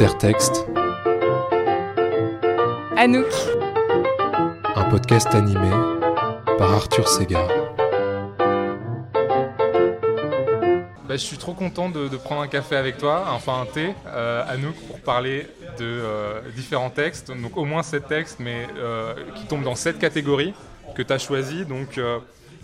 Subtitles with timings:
[0.00, 0.64] Intertexte.
[2.96, 3.26] Anouk.
[4.76, 5.70] Un podcast animé
[6.56, 7.48] par Arthur Segar.
[8.38, 8.44] Bah,
[11.08, 14.76] je suis trop content de, prendre un café avec toi, enfin un thé, euh, Anouk,
[14.86, 15.48] pour parler
[15.80, 17.32] de euh, différents textes.
[17.32, 20.54] Donc au moins sept textes, mais euh, qui tombent dans sept catégories
[20.94, 21.64] que tu as choisies.
[21.64, 22.00] Donc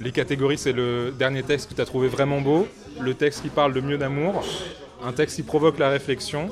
[0.00, 2.68] les catégories, c'est le dernier texte que tu as trouvé vraiment beau,
[3.00, 4.44] le texte qui parle de mieux d'amour,
[5.04, 6.48] un texte qui provoque la réflexion,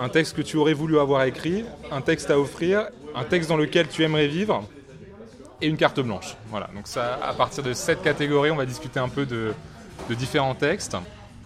[0.00, 3.58] un texte que tu aurais voulu avoir écrit, un texte à offrir, un texte dans
[3.58, 4.66] lequel tu aimerais vivre
[5.60, 6.36] et une carte blanche.
[6.48, 9.52] Voilà, donc ça, à partir de cette catégorie, on va discuter un peu de,
[10.08, 10.96] différents textes.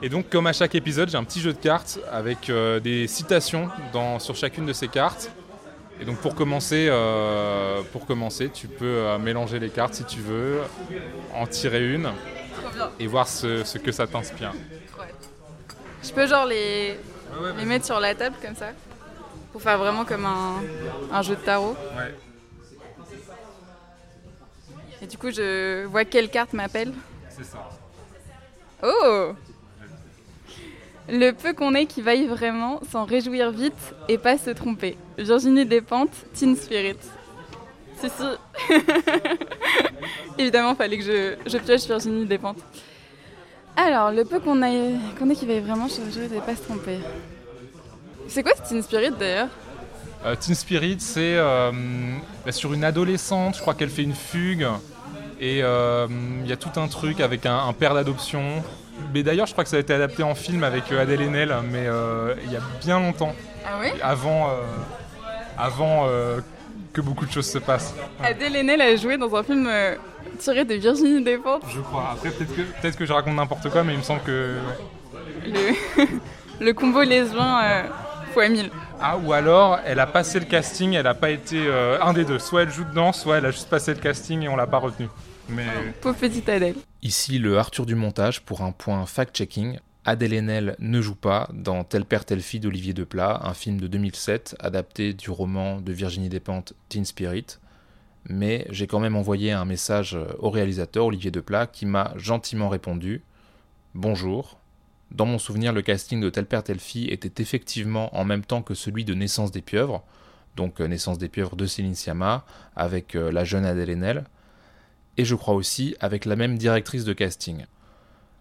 [0.03, 3.09] Et donc, comme à chaque épisode, j'ai un petit jeu de cartes avec euh, des
[3.09, 5.33] citations dans, sur chacune de ces cartes.
[6.01, 10.21] Et donc, pour commencer, euh, pour commencer tu peux euh, mélanger les cartes si tu
[10.21, 10.61] veux,
[11.35, 12.09] en tirer une
[13.01, 14.53] et voir ce, ce que ça t'inspire.
[16.03, 16.99] Je peux genre les,
[17.57, 18.71] les mettre sur la table comme ça
[19.53, 20.63] Pour faire vraiment comme un,
[21.13, 22.15] un jeu de tarot Ouais.
[25.03, 26.93] Et du coup, je vois quelle carte m'appelle
[27.29, 27.69] C'est ça.
[28.83, 29.33] Oh
[31.09, 34.97] Le peu qu'on ait qui vaille vraiment, s'en réjouir vite et pas se tromper.
[35.19, 36.97] Virginie Despentes, Teen Spirit.
[38.01, 38.75] Si, si.
[40.39, 42.63] Évidemment, fallait que je, je pioche Virginie Despentes.
[43.77, 46.63] Alors, le peu qu'on ait, qu'on ait qui vaille vraiment, je ne vais pas se
[46.63, 46.99] tromper.
[48.29, 49.49] C'est quoi ce Teen Spirit d'ailleurs
[50.25, 51.71] euh, Teen Spirit, c'est euh,
[52.47, 54.67] bah, sur une adolescente, je crois qu'elle fait une fugue.
[55.41, 56.07] Et euh,
[56.43, 58.63] il y a tout un truc avec un, père d'adoption.
[59.13, 61.87] Mais d'ailleurs, je crois que ça a été adapté en film avec Adèle Haenel, mais
[62.45, 63.35] il y a bien longtemps.
[63.67, 64.51] Ah oui Avant,
[65.59, 66.07] avant
[66.95, 67.95] que beaucoup de choses se passent.
[68.23, 69.69] Adèle Haenel a joué dans un film
[70.39, 71.65] tiré de Virginie Despentes.
[71.69, 72.11] Je crois.
[72.13, 74.57] Après, peut-être que, peut que je raconte n'importe quoi, mais il me semble que.
[75.45, 76.05] Le,
[76.65, 77.83] le combo lesbien euh,
[78.33, 78.71] fois 1000.
[79.01, 82.25] Ah, ou alors, elle a passé le casting, elle n'a pas été euh, un des
[82.25, 82.39] deux.
[82.39, 84.79] Soit elle joue dedans, soit elle a juste passé le casting et on l'a pas
[84.79, 85.09] retenu.
[85.49, 85.67] Mais...
[86.01, 86.77] Pauvre petite Adèle.
[87.03, 89.79] Ici le Arthur du montage pour un point fact-checking.
[90.05, 94.57] Adèle ne joue pas dans Tel père, telle fille d'Olivier Deplat, un film de 2007
[94.59, 97.59] adapté du roman de Virginie Despentes Teen Spirit
[98.29, 103.23] mais j'ai quand même envoyé un message au réalisateur Olivier Deplat qui m'a gentiment répondu
[103.95, 104.59] Bonjour.
[105.11, 108.63] Dans mon souvenir, le casting de Tel Père Telle Fille était effectivement en même temps
[108.63, 110.03] que celui de Naissance des Pieuvres,
[110.57, 112.45] donc euh, Naissance des Pieuvres de Céline Sciamma,
[112.75, 114.25] avec euh, la jeune Adèle Haenel,
[115.17, 117.67] et je crois aussi avec la même directrice de casting.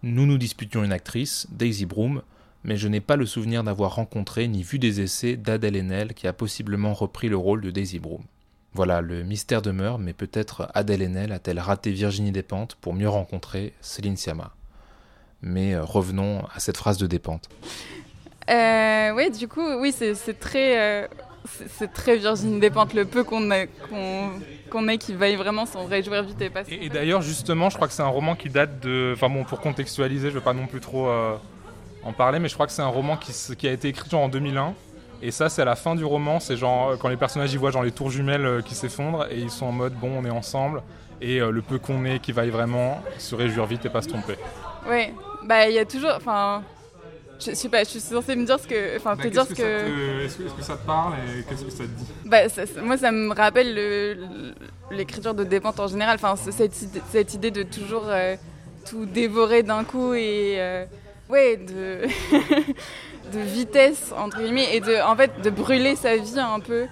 [0.03, 2.23] Nous nous disputions une actrice, Daisy Broom,
[2.65, 6.27] mais je n'ai pas le souvenir d'avoir rencontré ni vu des essais d'Adèle Haenel qui
[6.27, 8.21] a possiblement repris le rôle de Daisy Broom.
[8.73, 13.71] Voilà, le mystère demeure, mais peut-être Adèle Haenel a-t-elle raté Virginie Despentes pour mieux rencontrer
[13.79, 14.53] Céline Sciamma.
[15.41, 17.47] Mais euh, revenons à cette phrase de Despentes.
[18.49, 21.07] Euh, oui, du coup, oui, c'est très, euh,
[21.45, 26.41] c'est très Virginie Despentes, le peu qu'on ait, qu'on qui vaille vraiment s'en réjouir vite
[26.41, 26.79] et passer.
[26.81, 29.13] Et, d'ailleurs, justement, je crois que c'est un roman qui date de.
[29.15, 31.09] Enfin bon, pour contextualiser, je ne vais pas non plus trop
[32.03, 34.29] en parler, mais je crois que c'est un roman qui, qui a été écrit en
[34.29, 34.73] 2001
[35.25, 37.57] et ça, c'est à la fin du roman, c'est genre euh, quand les personnages y
[37.57, 40.25] voient genre les tours jumelles euh, qui s'effondrent et ils sont en mode bon, on
[40.25, 40.83] est ensemble
[41.21, 44.09] et euh, le peu qu'on est qui vaille vraiment se réjouir vite et pas se
[44.09, 44.35] tromper.
[44.89, 45.13] Oui,
[45.45, 46.61] bah il y a toujours, enfin,
[47.45, 50.25] je, sais pas, je suis censée me dire ce que, enfin te dire ce que.
[50.25, 52.39] Est-ce que, ça te parle et qu'est-ce que ça te dit Bah
[52.83, 54.55] moi, ça me rappelle
[54.91, 56.73] l'écriture de Dépente en général, enfin cette,
[57.11, 58.05] cette, idée de toujours
[58.89, 60.85] tout dévorer d'un coup et
[61.29, 62.01] ouais de
[63.33, 66.85] de vitesse entre guillemets et de en fait de brûler sa vie un peu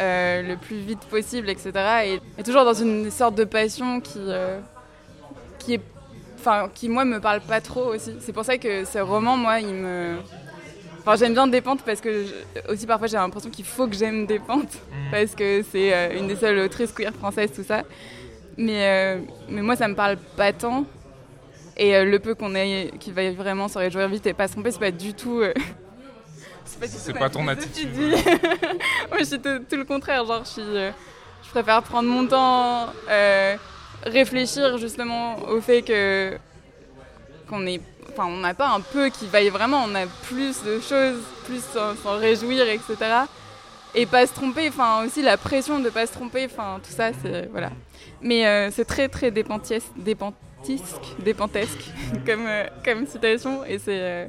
[0.00, 4.60] euh, le plus vite possible etc et, toujours dans une sorte de passion qui euh,
[5.58, 5.82] qui est
[6.40, 9.60] enfin qui moi me parle pas trop aussi c'est pour ça que ce roman moi
[9.60, 10.16] il me
[11.00, 12.24] enfin j'aime bien Dépente parce que
[12.68, 15.10] aussi parfois j'ai l'impression qu'il faut que j'aime Dépente mmh.
[15.10, 17.82] parce que c'est euh, une des seules autrices queer françaises tout ça
[18.56, 19.18] mais
[19.48, 20.84] mais moi ça me parle pas tant
[21.80, 24.52] et euh, le peu qu'on ait, qui va vraiment se réjouir vite et pas se
[24.52, 25.40] tromper, c'est pas du tout.
[25.40, 25.54] Euh,
[26.64, 27.88] c'est pas, ton attitude.
[29.08, 30.26] Moi, je suis tout, le contraire.
[30.26, 30.90] Genre, je, euh,
[31.42, 32.90] je préfère prendre mon temps,
[34.04, 36.36] réfléchir justement au fait que
[37.48, 37.80] qu'on est,
[38.10, 39.84] enfin, on n'a pas un peu qui vaille vraiment.
[39.86, 41.62] On a plus de choses, plus
[42.02, 42.96] s'en réjouir, etc.
[43.94, 44.68] Et pas se tromper.
[44.68, 46.46] Enfin, aussi la pression de pas se tromper.
[46.46, 47.70] Enfin, tout ça, c'est voilà.
[48.22, 50.32] Mais c'est très très dépentiesque, dépend
[51.18, 51.90] dépentesque
[52.26, 53.64] comme, euh, comme citation.
[53.64, 54.00] Et c'est.
[54.00, 54.26] Euh,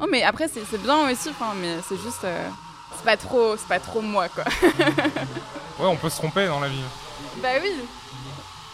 [0.00, 2.24] oh, mais après, c'est bien aussi, mais c'est juste.
[2.24, 2.48] Euh,
[2.96, 4.44] c'est pas, trop, pas trop moi, quoi.
[4.74, 6.82] ouais, on peut se tromper dans la vie.
[7.42, 7.72] Bah oui.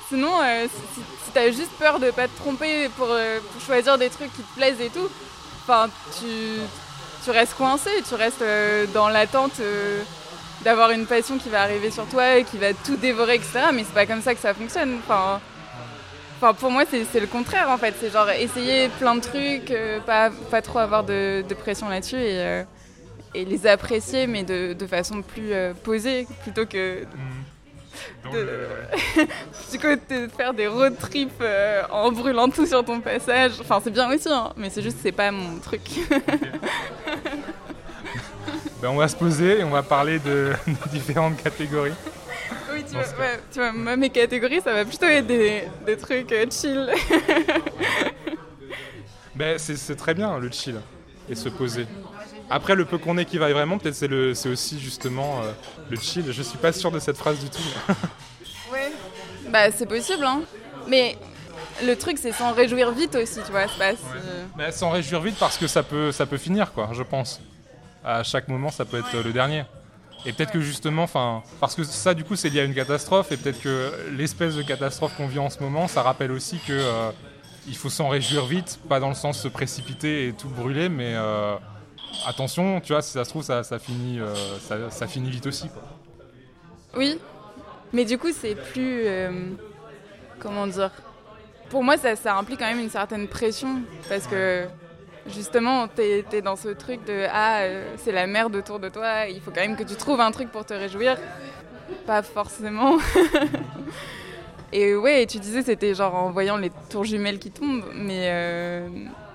[0.08, 0.32] Sinon,
[0.68, 3.08] si, t'as juste peur de pas te tromper pour,
[3.64, 5.08] choisir des trucs qui te plaisent et tout,
[5.62, 5.88] enfin,
[6.18, 6.60] tu,
[7.24, 10.02] tu restes coincé, tu restes euh, dans l'attente euh,
[10.62, 13.60] d'avoir une passion qui va arriver sur toi et qui va tout dévorer, etc.
[13.72, 14.98] Mais c'est pas comme ça que ça fonctionne.
[14.98, 15.40] Enfin,
[16.36, 17.94] enfin pour moi, c'est le contraire en fait.
[17.98, 22.64] C'est genre essayer plein de trucs, euh, pas, pas trop avoir de, pression là-dessus et,
[23.34, 25.52] et, les apprécier, mais de, de façon plus
[25.82, 27.04] posée plutôt que.
[27.04, 27.53] Mm
[29.72, 33.52] du coup, de faire des road trips euh, en brûlant tout sur ton passage.
[33.60, 35.82] Enfin, c'est bien aussi, hein, mais c'est juste c'est pas mon truc.
[38.82, 40.52] ben, on va se poser et on va parler de,
[40.92, 41.92] différentes catégories.
[42.72, 43.04] Oui, tu vois,
[43.52, 46.90] tu vois, moi, mes catégories, ça va plutôt être des, des trucs euh, chill.
[49.34, 50.80] ben, c'est très bien le chill
[51.28, 51.86] et se poser.
[52.50, 55.52] Après, le peu qu'on est qui vaille vraiment, peut-être c'est, c'est aussi justement euh,
[55.90, 56.24] le chill.
[56.30, 57.62] Je suis pas sûr de cette phrase du tout.
[58.72, 58.92] ouais,
[59.48, 60.42] bah c'est possible, hein.
[60.88, 61.16] Mais
[61.82, 63.66] le truc, c'est s'en réjouir vite aussi, tu vois.
[64.56, 67.40] Pas s'en réjouir vite parce que ça peut, ça peut finir, quoi, je pense.
[68.04, 69.64] À chaque moment, ça peut être le dernier.
[70.26, 73.32] Et peut-être que justement, enfin, parce que ça, du coup, c'est lié à une catastrophe,
[73.32, 76.72] et peut-être que l'espèce de catastrophe qu'on vit en ce moment, ça rappelle aussi que
[76.72, 77.10] euh,
[77.66, 81.12] il faut s'en réjouir vite, pas dans le sens se précipiter et tout brûler, mais
[81.14, 81.56] euh,
[82.26, 84.34] attention, tu vois, si ça se trouve, ça, finit, euh,
[84.90, 85.68] ça, finit vite aussi.
[86.96, 87.18] Oui,
[87.92, 89.02] mais du coup, c'est plus.
[89.06, 89.50] Euh,
[90.38, 90.90] comment dire
[91.70, 94.64] Pour moi, ça, implique quand même une certaine pression, parce que
[95.26, 99.26] justement, t'es es dans ce truc de Ah, euh, c'est la merde autour de toi,
[99.28, 101.16] il faut quand même que tu trouves un truc pour te réjouir.
[102.06, 102.98] Pas forcément.
[104.72, 108.28] Et ouais, tu disais, c'était genre en voyant les tours jumelles qui tombent, mais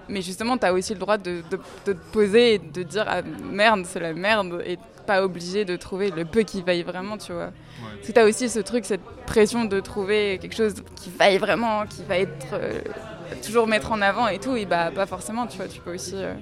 [0.09, 1.41] mais justement, tu as aussi le droit de,
[1.85, 6.11] te poser et de dire ah, merde, c'est la merde, et pas obligé de trouver
[6.11, 7.51] le peu qui vaille vraiment, tu vois.
[8.03, 11.85] Si tu as aussi ce truc, cette pression de trouver quelque chose qui vaille vraiment,
[11.85, 12.79] qui va être euh,
[13.43, 15.67] toujours mettre en avant et tout, et bah pas forcément, tu vois.
[15.67, 16.33] Tu peux aussi euh,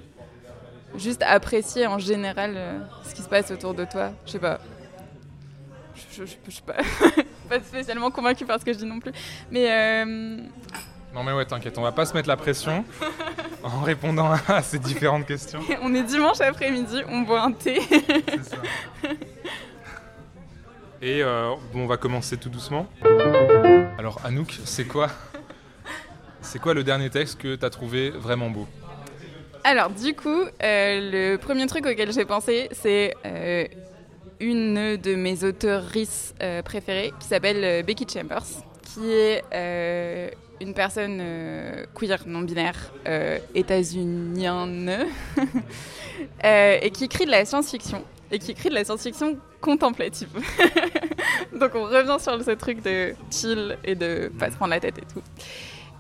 [0.96, 4.12] juste apprécier en général euh, ce qui se passe autour de toi.
[4.25, 4.60] Je sais pas.
[5.96, 6.75] Je, suis pas,
[7.50, 9.12] pas spécialement convaincue par ce que je dis non plus.
[9.50, 10.06] Mais.
[11.14, 12.84] Non mais ouais, t'inquiète, on va pas se mettre la pression
[13.63, 15.59] en répondant à ces différentes questions.
[15.81, 17.80] on est dimanche après-midi, on boit un thé.
[17.81, 18.57] C'est ça.
[21.01, 22.88] Et euh, bon, on va commencer tout doucement.
[24.00, 25.09] Alors Anouk, c'est quoi
[26.42, 28.68] C'est quoi le dernier texte que t'as trouvé vraiment beau?
[29.63, 33.65] Alors du coup, euh, le premier truc auquel j'ai pensé, c'est euh,
[34.39, 36.33] une de mes auteurices
[36.63, 38.45] préférées qui s'appelle Becky Chambers,
[38.83, 39.44] qui est
[40.62, 45.06] une personne euh, queer non binaire euh, états-unienne
[46.44, 50.30] euh, et qui écrit de la science-fiction et qui écrit de la science-fiction contemplative.
[51.59, 54.98] Donc on revient sur ce truc de chill et de pas se prendre la tête
[54.98, 55.21] et tout.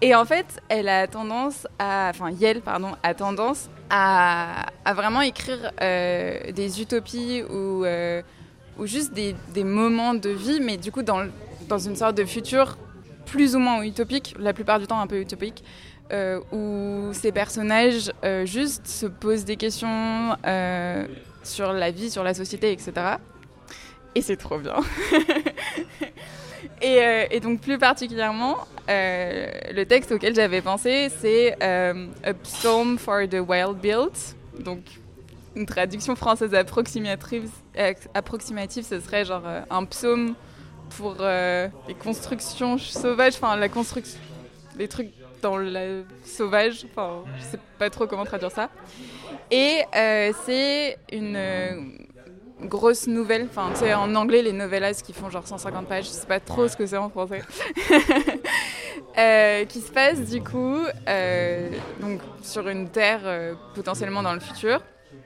[0.01, 5.71] Et en fait, elle a tendance à, enfin Yel pardon, a tendance à, vraiment écrire
[5.79, 7.85] des utopies ou,
[8.83, 12.77] juste des, moments de vie, mais du coup dans une sorte de futur
[13.27, 15.63] plus ou moins utopique, la plupart du temps un peu utopique,
[16.11, 21.05] euh, où ces personnages euh, juste se posent des questions euh,
[21.43, 22.93] sur la vie, sur la société, etc.
[24.15, 24.77] Et c'est trop bien.
[26.81, 28.57] et, donc plus particulièrement,
[28.87, 34.35] le texte auquel j'avais pensé, c'est A Psalm for the Wild Built.
[34.59, 34.79] Donc
[35.55, 37.49] une traduction française approximative,
[38.13, 40.35] approximative ce serait genre un psaume
[40.95, 44.19] pour euh, les constructions sauvages, enfin la construction,
[44.77, 48.69] les trucs dans le sauvage, enfin je sais pas trop comment traduire ça.
[49.51, 51.81] Et euh, c'est une euh,
[52.61, 56.09] grosse nouvelle, enfin tu sais en anglais les novellas qui font genre 150 pages, je
[56.09, 57.41] sais pas trop ce que c'est en français,
[59.67, 60.79] qui se passe du coup
[62.01, 64.81] donc sur une terre potentiellement dans le futur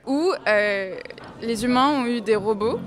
[0.05, 2.79] où les humains ont eu des robots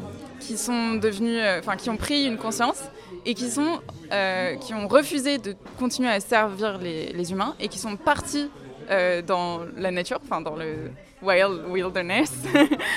[0.47, 2.83] qui sont devenus, euh, enfin qui ont pris une conscience
[3.25, 3.81] et qui sont,
[4.13, 8.51] euh, qui ont refusé de continuer à servir les, humains et qui sont partis
[8.91, 10.91] euh, dans la nature, enfin dans le
[11.23, 12.33] wild wilderness.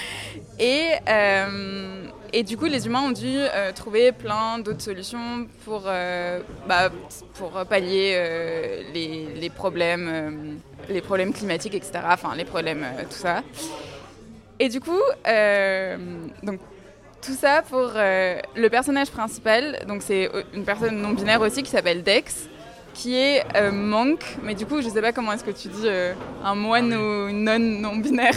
[0.60, 0.90] et,
[2.34, 3.38] et du coup, les humains ont dû
[3.74, 5.84] trouver plein d'autres solutions pour,
[6.68, 6.90] bah,
[7.36, 12.00] pour pallier les, les, problèmes, les problèmes climatiques, etc.
[12.10, 13.44] Enfin, les problèmes, tout ça.
[14.60, 15.00] Et du coup,
[16.44, 16.60] donc
[17.22, 21.64] tout ça pour euh, le personnage principal, donc c'est euh, une personne non binaire aussi
[21.64, 22.48] qui s'appelle Dex,
[22.94, 25.88] qui est euh, monk, mais du coup je sais pas comment est-ce que tu dis
[26.44, 28.34] un moine ou une nonne non binaire,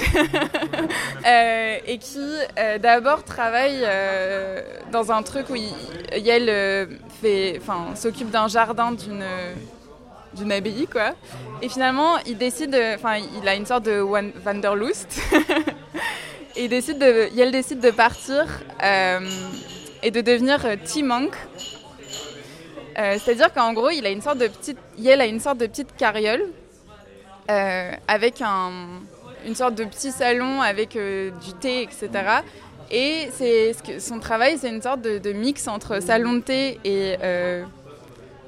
[1.87, 2.27] et qui
[2.81, 3.87] d'abord travaille
[4.93, 6.89] dans un truc où Yel
[7.95, 9.25] s'occupe d'un jardin d'une
[10.35, 11.13] d'une abbaye quoi,
[11.63, 15.21] et finalement il décide, enfin il a une sorte de Wanderlust
[16.61, 18.45] Et décide de, Yel décide de partir
[20.02, 21.33] et de devenir T-Monk.
[22.97, 25.97] C'est-à-dire qu'en gros, il a une sorte de petite, Yel a une sorte de petite
[25.97, 26.45] carriole
[27.49, 28.73] avec un,
[29.47, 32.11] une sorte de petit salon avec du thé, etc.
[32.90, 33.31] Et
[33.99, 37.64] son travail, c'est une sorte de, mix entre salon de thé et euh,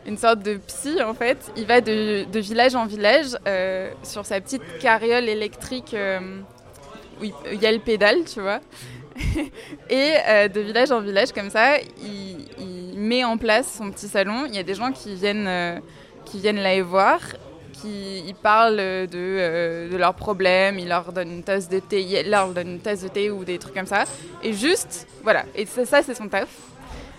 [0.06, 1.38] une sorte de psy en fait.
[1.56, 6.18] Il va de, village en village euh, sur sa petite carriole électrique euh,
[7.20, 8.60] où il y a le pédale, tu vois.
[9.90, 10.14] et
[10.48, 14.46] de village en village comme ça, il, il, met en place son petit salon.
[14.46, 15.80] Il y a des gens qui viennent,
[16.24, 17.18] qui viennent là voir
[17.84, 22.30] ils parlent de, euh, de, leurs problèmes, ils leur donnent une tasse de thé, ils
[22.30, 24.04] leur donnent une tasse de thé ou des trucs comme ça.
[24.42, 25.44] Et juste, voilà.
[25.54, 26.48] Et ça, ça c'est son taf.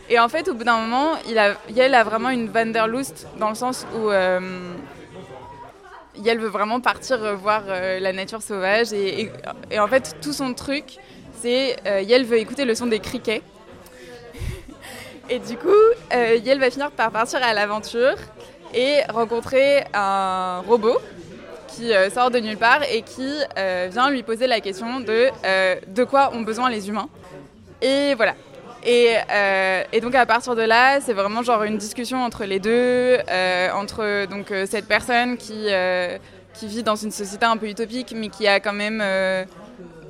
[0.09, 3.49] Et en fait, au bout d'un moment, il a, Yael a vraiment une Vanderlust dans
[3.49, 4.73] le sens où euh,
[6.17, 8.93] Yael veut vraiment partir voir euh, la nature sauvage.
[8.93, 9.29] Et,
[9.77, 10.97] en fait, tout son truc,
[11.41, 13.41] c'est euh, Yael veut écouter le son des criquets.
[15.29, 15.69] et du coup,
[16.13, 18.15] euh, Yael va finir par partir à l'aventure
[18.73, 20.97] et rencontrer un robot
[21.67, 25.29] qui sort de nulle part et qui vient lui poser la question de
[25.87, 27.09] de quoi ont besoin les humains.
[27.81, 28.35] Et voilà.
[28.85, 29.15] Et,
[29.93, 33.17] et donc à partir de là, c'est vraiment genre une discussion entre les deux,
[33.73, 35.67] entre donc cette personne qui
[36.53, 39.01] qui vit dans une société un peu utopique, mais qui a quand même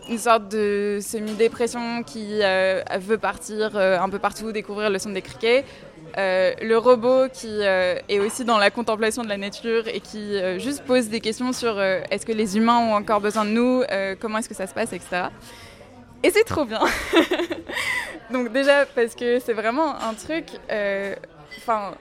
[0.09, 2.39] une sorte de semi-dépression, qui
[2.99, 5.65] veut partir un peu partout, découvrir le son des criquets,
[6.17, 10.35] euh, le robot qui euh, est aussi dans la contemplation de la nature et qui
[10.35, 13.83] euh, juste pose des questions sur est-ce que les humains ont encore besoin de nous,
[14.19, 15.23] comment est-ce que ça se passe, etc.
[16.23, 16.81] Et c'est trop bien.
[18.31, 20.45] Donc déjà parce que c'est vraiment un truc,
[21.57, 21.93] enfin,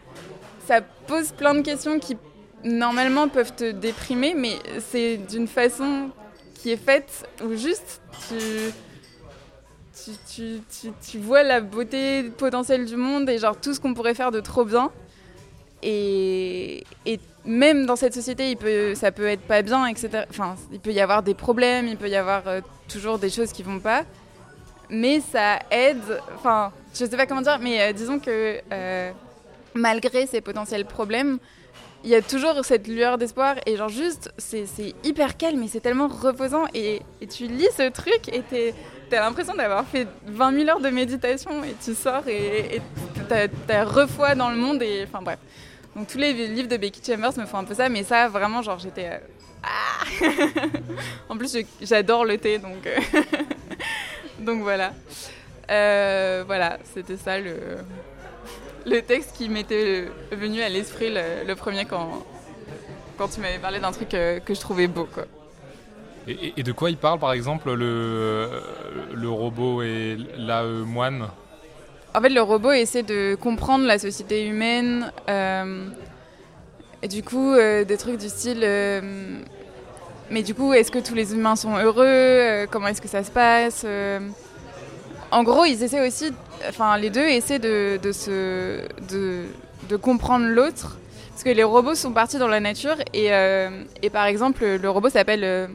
[0.67, 2.17] ça pose plein de questions qui
[2.65, 6.11] normalement peuvent te déprimer, mais c'est d'une façon
[6.55, 8.73] qui est faite où juste tu
[10.27, 14.15] tu, tu, tu, vois la beauté potentielle du monde et genre tout ce qu'on pourrait
[14.15, 14.91] faire de trop bien.
[15.83, 16.85] Et,
[17.45, 18.57] même dans cette société,
[18.95, 20.25] ça peut être pas bien, etc.
[20.31, 23.53] Enfin, il peut y avoir des problèmes, il peut y avoir euh, toujours des choses
[23.53, 24.05] qui vont pas.
[24.91, 29.11] Mais ça aide, enfin, je sais pas comment dire, mais euh, disons que euh,
[29.75, 31.39] malgré ces potentiels problèmes,
[32.05, 34.67] il y a toujours cette lueur d'espoir et genre juste, c'est
[35.05, 38.43] hyper calme et c'est tellement reposant et, tu lis ce truc et
[39.09, 42.83] t'as l'impression d'avoir fait 20 000 heures de méditation et tu sors et
[43.29, 45.39] t'as refoi dans le monde et enfin bref.
[45.95, 48.63] Donc tous les livres de Becky Chambers me font un peu ça, mais ça vraiment
[48.63, 49.19] genre j'étais euh,
[49.63, 50.05] ah!
[51.29, 52.99] En plus j'adore le thé donc euh,
[54.39, 54.93] donc voilà.
[55.71, 62.25] Euh, voilà c'était ça le texte qui m'était venu à l'esprit le, premier quand
[63.17, 65.25] quand tu m'avais parlé d'un truc que je trouvais beau quoi.
[66.29, 68.49] Et, de quoi il parle, par exemple, le,
[69.13, 71.27] le robot et la moine?
[72.15, 75.11] En fait, le robot essaie de comprendre la société humaine.
[75.31, 75.87] Euh,
[77.03, 78.61] et du coup, euh, des trucs du style.
[78.63, 79.01] Euh,
[80.31, 83.31] mais du coup, est-ce que tous les humains sont heureux Comment est-ce que ça se
[83.31, 83.87] passe
[85.31, 86.33] En gros, ils essaient aussi.
[86.69, 89.45] Enfin, les deux essaient de, de, se, de,
[89.89, 90.99] de comprendre l'autre.
[91.31, 93.31] Parce que les robots sont partis dans la nature et,
[94.03, 95.69] et par exemple, le robot s'appelle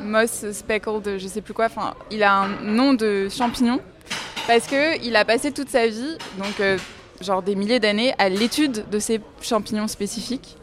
[0.00, 1.66] moss speckled, je sais plus quoi.
[1.66, 3.80] Enfin, il a un nom de champignon
[4.46, 6.78] parce que il a passé toute sa vie, donc euh,
[7.20, 10.56] genre des milliers d'années, à l'étude de ces champignons spécifiques.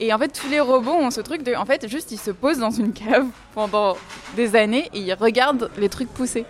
[0.00, 2.30] Et en fait, tous les robots ont ce truc de, en fait, juste ils se
[2.30, 3.96] posent dans une cave pendant
[4.36, 6.44] des années et ils regardent les trucs pousser.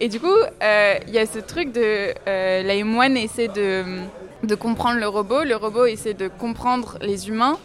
[0.00, 0.26] Et du coup,
[0.62, 5.54] euh, il y a ce truc de la moine essaie de, comprendre le robot, le
[5.54, 7.58] robot essaie de comprendre les humains.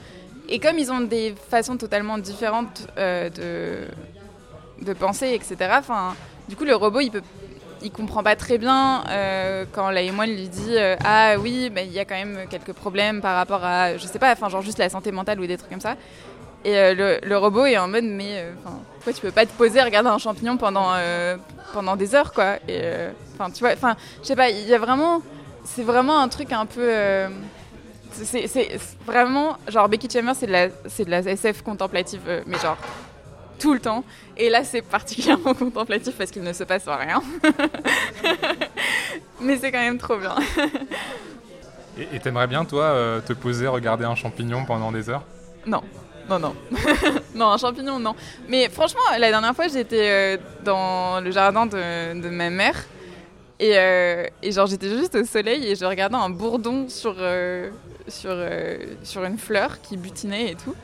[0.50, 5.80] Et comme ils ont des façons totalement différentes euh, de, de penser, etc.,
[6.48, 7.22] du coup, le robot, il peut
[7.81, 11.91] il comprend pas très bien euh, quand la moine lui dit euh, ah oui il
[11.91, 14.79] y a quand même quelques problèmes par rapport à je sais pas enfin genre juste
[14.79, 15.96] la santé mentale ou des trucs comme ça.
[16.65, 18.43] Et le, le, robot est en mode mais
[18.96, 20.93] pourquoi tu peux pas te poser regarder un champignon pendant
[21.72, 22.57] pendant des heures quoi.
[22.67, 22.81] Et
[23.36, 25.22] enfin tu vois enfin je sais pas il y a vraiment
[25.63, 26.91] c'est vraiment un truc un peu
[28.24, 32.77] c'est vraiment, genre Becky Chambers, c'est de, la, de la SF contemplative, euh, mais genre
[33.59, 34.03] tout le temps.
[34.37, 37.21] Et là, c'est particulièrement contemplatif parce qu'il ne se passe rien.
[39.41, 40.35] mais c'est quand même trop bien.
[42.13, 45.23] et t'aimerais bien, toi, euh, te poser, regarder un champignon pendant des heures?
[45.65, 45.81] Non.
[46.29, 46.55] Non, non.
[47.35, 48.13] non, un champignon, non.
[48.49, 52.85] Mais franchement, la dernière fois, j'étais euh, dans le jardin de, de ma mère.
[53.59, 53.71] Et,
[54.43, 57.15] et genre, j'étais juste au soleil et je regardais un bourdon sur,
[58.07, 60.75] sur, euh, sur une fleur qui butinait et tout.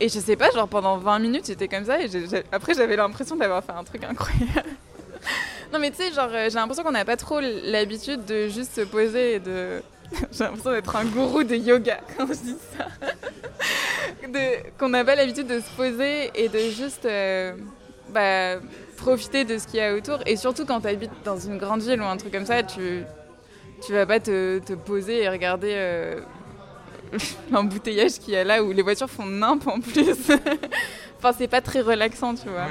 [0.00, 2.00] Et je sais pas, genre pendant 20 minutes, j'étais comme ça.
[2.00, 2.08] Et
[2.52, 4.70] après, j'avais l'impression d'avoir fait un truc incroyable.
[5.72, 8.80] non, mais tu sais, genre, j'ai l'impression qu'on n'a pas trop l'habitude de juste se
[8.82, 9.82] poser et de.
[10.32, 12.86] j'ai l'impression d'être un gourou de yoga quand je dis ça.
[14.78, 17.06] qu'on n'a pas l'habitude de se poser et de juste.
[18.08, 18.56] bah,
[19.00, 20.18] profiter de ce qu'il y a autour.
[20.26, 23.02] Et surtout quand tu habites dans une grande ville ou un truc comme ça, tu,
[23.84, 26.20] tu vas pas te, te poser et regarder euh,
[27.52, 30.30] l'embouteillage qu'il y a là où les voitures font nimp en plus.
[31.18, 32.66] enfin, c'est pas très relaxant, tu vois.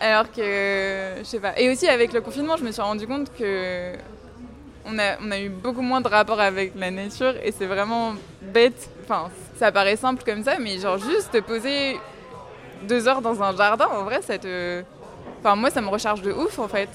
[0.00, 1.58] Alors que, je sais pas.
[1.58, 3.94] Et aussi avec le confinement, je me suis rendu compte que
[4.84, 8.14] on a, on a eu beaucoup moins de rapport avec la nature et c'est vraiment
[8.40, 8.90] bête.
[9.04, 11.98] Enfin, ça paraît simple comme ça, mais genre juste te poser
[12.82, 14.82] deux heures dans un jardin, en vrai, ça te.
[15.40, 16.88] Enfin, moi, ça me recharge de ouf, en fait.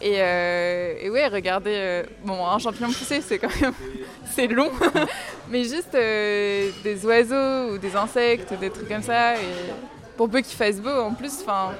[0.00, 3.74] Et, euh, et, ouais, regardez, euh, bon, un champignon poussé, c'est quand même,
[4.30, 4.70] c'est long,
[5.48, 9.72] mais juste euh, des oiseaux ou des insectes, des trucs comme ça, et
[10.16, 11.72] pour peu qu'il fasse beau, en plus, enfin,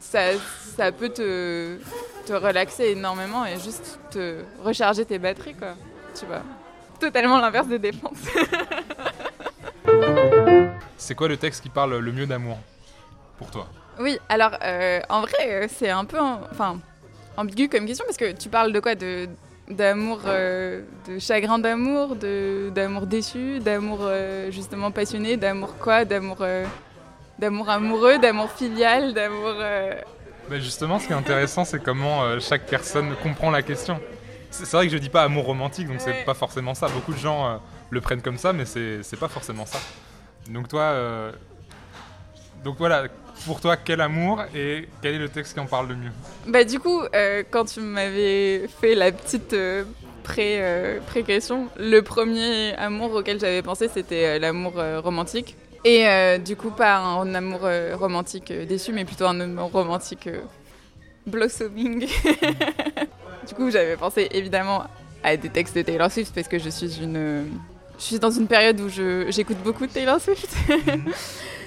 [0.00, 0.32] ça,
[0.76, 1.76] ça peut te,
[2.26, 5.74] te relaxer énormément et juste te recharger tes batteries, quoi,
[6.18, 6.42] tu vois?
[6.98, 8.18] Totalement l'inverse des dépenses.
[10.96, 12.58] c'est quoi le texte qui parle le mieux d'amour
[13.38, 13.68] pour toi?
[14.00, 14.56] Oui, alors
[15.08, 16.78] en vrai, c'est un peu, enfin
[17.38, 19.28] ambigu comme question parce que tu parles de quoi de
[19.70, 26.38] d'amour, euh, de chagrin d'amour, de d'amour déçu, d'amour euh, justement passionné, d'amour quoi, d'amour
[26.40, 26.64] euh,
[27.38, 29.54] d'amour amoureux, d'amour filial, d'amour.
[30.50, 34.00] Mais justement, ce qui est intéressant, c'est comment chaque personne comprend la question.
[34.50, 36.88] C'est vrai que je dis pas amour romantique, donc c'est pas forcément ça.
[36.88, 39.78] Beaucoup de gens le prennent comme ça, mais c'est pas forcément ça.
[40.48, 41.30] Donc toi,
[42.64, 43.04] donc voilà,
[43.44, 46.10] pour toi, quel amour et quel est le texte qui en parle le mieux
[46.46, 49.84] Bah du coup, euh, quand tu m'avais fait la petite euh,
[50.22, 55.56] pré, euh, question le premier amour auquel j'avais pensé, c'était l'amour romantique.
[55.84, 56.06] Et
[56.44, 57.60] du coup, pas un, amour
[57.94, 60.28] romantique déçu, mais plutôt un amour romantique
[61.26, 62.06] blossoming.
[63.48, 64.84] du coup, j'avais pensé évidemment
[65.22, 67.46] à des textes de Taylor Swift parce que je suis une...
[67.98, 70.54] Je suis dans une période où j'écoute beaucoup de Taylor Swift.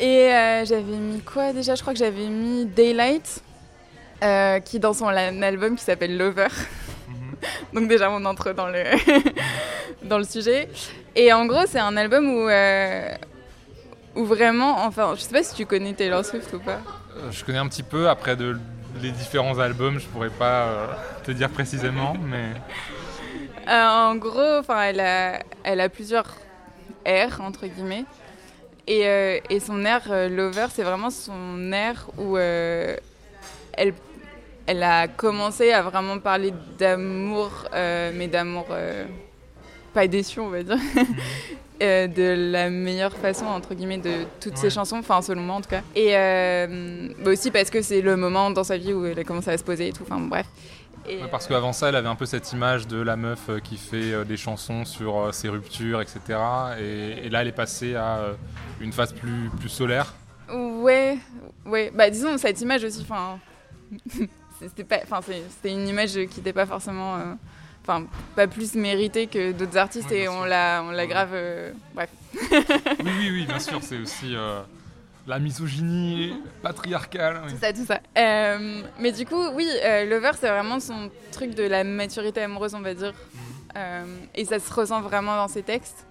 [0.00, 1.74] Et euh, j'avais mis quoi déjà?
[1.74, 3.42] Je crois que j'avais mis Daylight,
[4.22, 6.48] euh, qui dans son album qui s'appelle Lover.
[7.08, 7.36] Mhm.
[7.74, 8.82] Donc déjà on entre dans le,
[10.02, 10.70] dans le sujet.
[11.14, 13.14] Et en gros c'est un album où, euh,
[14.16, 16.80] où vraiment, enfin je sais pas si tu connais Taylor Swift ou pas.
[17.30, 18.56] je connais un petit peu, après de,
[19.02, 22.52] les différents albums je pourrais pas te dire précisément, mais...
[23.70, 26.38] en gros, elle a, elle a plusieurs
[27.04, 28.06] airs entre guillemets.
[28.88, 32.96] Euh, et, son air euh, Lover, c'est vraiment son air où euh,
[33.72, 33.94] elle,
[34.66, 38.66] elle a commencé à vraiment parler d'amour, mais d'amour
[39.92, 40.78] pas déçu, on va dire.
[41.80, 45.70] de la meilleure façon entre guillemets de toutes ses chansons, enfin selon moi en tout
[45.70, 45.80] cas.
[45.96, 46.12] Et
[47.18, 49.58] bah aussi parce que c'est le moment dans sa vie où elle a commencé à
[49.58, 50.02] se poser et tout.
[50.02, 50.46] Enfin bref
[51.30, 54.12] parce qu'avant ça, elle avait un peu cette image de la meuf euh, qui fait
[54.12, 56.20] euh, des chansons sur euh, ses ruptures, etc.
[56.78, 58.32] Et, là, elle est passée à
[58.80, 60.14] une phase plus, plus solaire.
[60.52, 61.18] Ouais,
[61.66, 61.92] ouais.
[61.94, 63.38] Bah, disons, cette image aussi, enfin.
[64.60, 67.18] c'était une image qui n'était pas forcément.
[67.82, 68.04] Enfin,
[68.36, 71.30] pas plus méritée que d'autres artistes et on l'a, on l'a grave.
[71.94, 72.10] bref.
[72.42, 74.36] oui, oui, oui, bien sûr, c'est aussi
[75.26, 77.42] la misogynie patriarcale.
[77.48, 78.00] Tout ça, tout ça.
[78.16, 82.74] Euh, mais du coup, oui, euh, Lover, c'est vraiment son truc de la maturité amoureuse,
[82.74, 83.12] on va dire.
[83.76, 84.04] Euh,
[84.34, 86.06] et ça se ressent vraiment dans ses textes.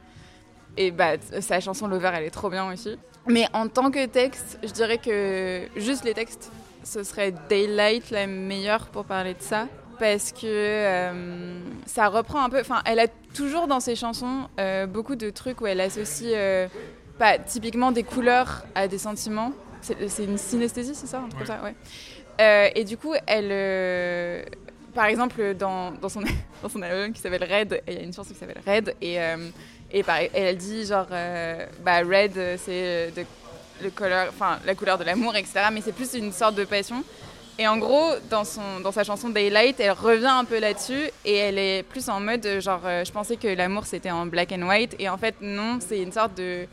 [0.78, 2.98] Et bah, sa chanson Lover, elle est trop bien aussi.
[3.28, 6.52] Mais en tant que texte, je dirais que juste les textes,
[6.84, 9.68] ce serait Daylight la meilleure pour parler de ça.
[10.00, 11.12] Parce que
[11.86, 12.62] ça reprend un peu.
[12.62, 14.48] Enfin, elle a toujours dans ses chansons
[14.88, 16.34] beaucoup de trucs où elle associe
[17.20, 19.52] pas typiquement des couleurs à des sentiments.
[19.82, 21.76] C'est une synesthésie, c'est ça, un truc comme ça, ouais.
[22.42, 24.44] Euh, et du coup, elle, euh,
[24.94, 26.22] par exemple, dans, dans, son,
[26.64, 29.22] dans son album qui s'appelle Red, il y a une chanson qui s'appelle Red, et,
[29.22, 29.50] euh,
[29.92, 30.04] et,
[30.34, 31.08] elle dit genre,
[31.84, 33.12] bah Red, c'est
[33.82, 35.66] le couleur, enfin la couleur de l'amour, etc.
[35.72, 37.04] Mais c'est plus une sorte de passion.
[37.58, 41.36] Et en gros, dans, son, dans sa chanson Daylight, elle revient un peu là-dessus et
[41.36, 44.96] elle est plus en mode genre, je pensais que l'amour c'était en black and white
[44.98, 46.68] et en fait non, c'est une sorte de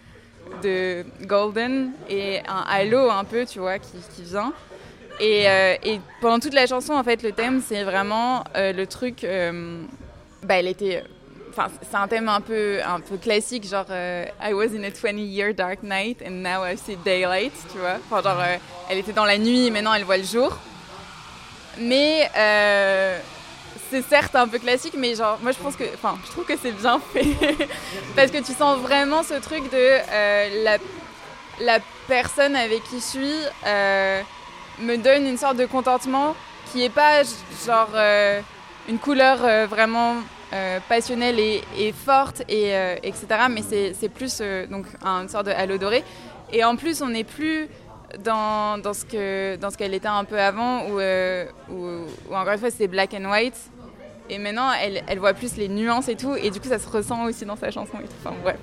[0.63, 4.53] de Golden et un halo un peu, tu vois, qui, qui vient.
[5.21, 8.87] Et, euh, et, pendant toute la chanson, en fait, le thème, c'est vraiment euh, le
[8.87, 9.25] truc.
[9.25, 9.83] Euh,
[10.43, 11.03] bah, elle était.
[11.51, 15.55] Enfin, c'est un thème un peu, un peu classique, genre I was in a 20-year
[15.55, 17.97] dark night and now I see daylight, tu vois.
[18.11, 18.43] Enfin, genre,
[18.91, 20.59] elle était dans la nuit, maintenant elle voit le jour.
[21.79, 22.29] Mais
[23.91, 26.57] c'est certes un peu classique, mais genre, moi je pense que, enfin, je trouve que
[26.61, 27.27] c'est bien fait.
[28.17, 30.79] Parce que tu sens vraiment ce truc de euh, la,
[31.61, 33.35] la personne avec qui je suis
[33.67, 34.23] euh,
[34.81, 36.35] me donne une sorte de contentement
[36.73, 37.23] qui est pas
[37.67, 38.41] genre euh,
[38.89, 40.17] une couleur vraiment
[40.89, 42.71] passionnelle et, forte, et,
[43.03, 43.27] etc.
[43.51, 46.03] Mais c'est plus donc une sorte de doré.
[46.53, 47.69] Et en plus, on n'est plus
[48.25, 49.05] dans, dans ce
[49.77, 51.01] qu'elle était un peu avant, où,
[51.71, 53.57] où, où encore une fois c'était black and white.
[54.29, 56.89] Et maintenant, elle, elle voit plus les nuances et tout, et du coup, ça se
[56.89, 57.99] ressent aussi dans sa chanson.
[58.03, 58.13] Et tout.
[58.25, 58.57] Enfin, bref,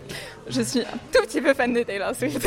[0.48, 2.46] je suis un tout petit peu fan de Taylor Swift.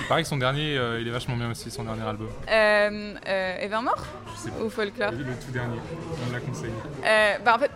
[0.00, 2.28] Il paraît que son dernier, euh, il est vachement bien aussi, son dernier album.
[2.50, 4.62] euh, euh, Evermore Je sais pas.
[4.64, 5.78] ou Folklore Le, le tout dernier,
[6.24, 6.72] on me l'a conseillé.
[7.04, 7.70] Euh, bah en fait,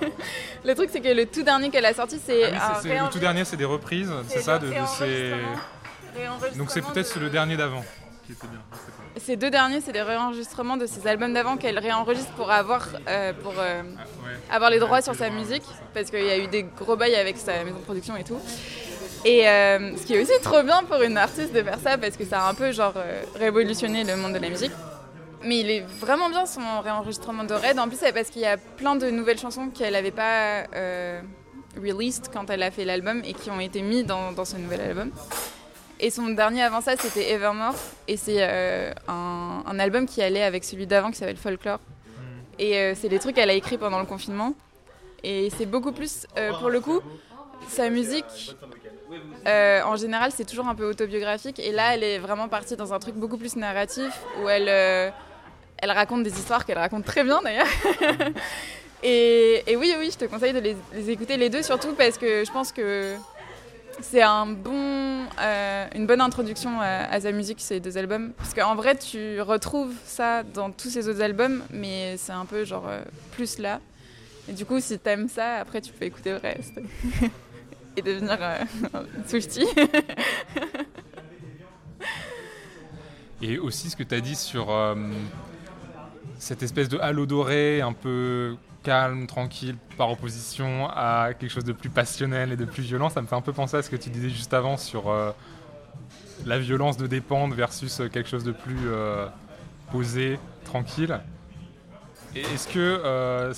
[0.64, 3.18] le truc c'est que le tout dernier qu'elle a sorti, c'est Ah oui, le tout
[3.18, 5.32] dernier, c'est des reprises, c'est ça, de, de ces...
[6.58, 7.84] Donc c'est peut-être le dernier d'avant
[8.26, 8.60] qui était bien.
[8.72, 9.01] je sais pas.
[9.18, 13.32] Ces deux derniers, c'est des réenregistrements de ses albums d'avant qu'elle réenregistre pour avoir, euh,
[13.42, 13.82] pour, euh,
[14.50, 17.14] Ah, avoir les droits sur sa musique, parce qu'il y a eu des gros bails
[17.14, 18.40] avec sa maison de production et tout.
[19.24, 22.16] Et euh, ce qui est aussi trop bien pour une artiste de faire ça, parce
[22.16, 22.94] que ça a un peu genre
[23.34, 24.72] révolutionné le monde de la musique.
[25.44, 27.78] Mais il est vraiment bien son réenregistrement de Red.
[27.78, 30.64] En plus, c'est parce qu'il y a plein de nouvelles chansons qu'elle n'avait pas
[31.76, 34.80] released quand elle a fait l'album et qui ont été mis dans, dans ce nouvel
[34.80, 35.10] album.
[36.04, 37.76] Et son dernier avant ça, c'était Evermore.
[38.08, 41.78] Et c'est euh, un, un album qui allait avec celui d'avant qui s'appelle Folklore.
[42.58, 44.54] Et euh, c'est des trucs qu'elle a écrit pendant le confinement.
[45.22, 47.00] Et c'est beaucoup plus, euh, pour le coup,
[47.68, 48.56] sa musique,
[49.46, 51.60] en général, c'est toujours un peu autobiographique.
[51.60, 54.12] Et là, elle est vraiment partie dans un truc beaucoup plus narratif
[54.42, 57.68] où elle, elle raconte des histoires qu'elle raconte très bien d'ailleurs.
[59.04, 62.18] et, et oui, oui, je te conseille de les, les écouter les deux, surtout parce
[62.18, 63.14] que je pense que
[64.00, 68.32] c'est un bon, euh, une bonne introduction à, à sa musique, ces deux albums.
[68.36, 72.64] Parce qu'en vrai, tu retrouves ça dans tous ses autres albums, mais c'est un peu
[72.64, 73.02] genre euh,
[73.32, 73.80] plus là.
[74.48, 76.80] Et du coup, si t'aimes ça, après, tu peux écouter le reste.
[77.96, 78.64] Et devenir euh.
[83.42, 84.94] Et aussi ce que tu as dit sur euh,
[86.42, 91.72] cette espèce de halo doré un peu calme, tranquille, par opposition à quelque chose de
[91.72, 93.94] plus passionnel et de plus violent, ça me fait un peu penser à ce que
[93.94, 95.30] tu disais juste avant sur euh,
[96.44, 99.28] la violence de dépendre versus euh, quelque chose de plus euh,
[99.92, 101.20] posé, tranquille.
[102.34, 103.52] Est-ce que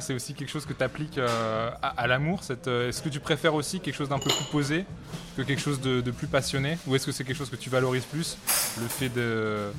[0.00, 3.94] c'est aussi quelque chose que tu appliques à, l'amour Est-ce que tu préfères aussi quelque
[3.94, 4.86] chose d'un peu plus posé
[5.36, 6.78] que quelque chose de, plus passionné?
[6.88, 8.38] Ou est-ce que c'est quelque chose que tu valorises plus
[8.80, 9.70] le fait de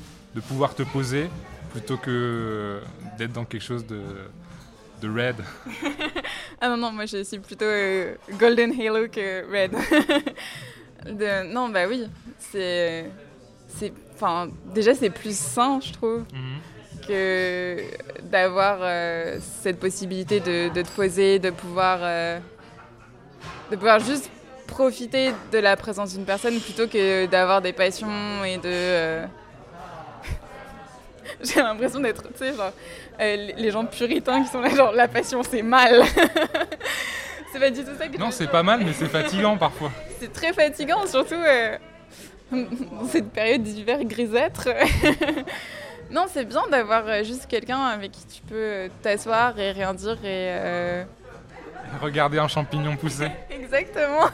[0.48, 1.28] pouvoir te poser
[1.76, 2.80] plutôt que
[3.18, 4.02] d'être dans quelque chose de,
[5.02, 5.36] de red
[6.62, 9.72] Ah non, non, moi je suis plutôt euh, Golden Halo que Red.
[11.06, 12.08] De- non, bah oui.
[12.40, 13.12] C'est.
[14.14, 16.24] Enfin, déjà, c'est plus sain, je trouve,
[17.08, 17.78] que
[18.24, 22.00] d'avoir euh, cette possibilité de, de te poser, de pouvoir.
[22.02, 22.40] euh,
[23.70, 24.30] de pouvoir juste
[24.68, 29.28] profiter de la présence d'une personne plutôt que d'avoir des passions et de.
[31.44, 32.72] J'ai l'impression d'être, tu sais, genre,
[33.20, 36.04] euh, les- gens puritains qui sont là, genre, la passion c'est mal.
[37.52, 39.92] c'est pas du tout ça que Non, c'est pas mal, mais c'est fatigant parfois.
[40.20, 41.78] C'est très fatigant, surtout euh,
[42.52, 44.70] dans cette période d'hiver grisâtre.
[46.10, 50.18] non, c'est bien d'avoir euh, juste quelqu'un avec qui tu peux t'asseoir et rien dire
[50.24, 50.56] et.
[50.56, 51.04] euh,
[52.02, 53.28] Regarder un champignon pousser.
[53.52, 54.28] Exactement.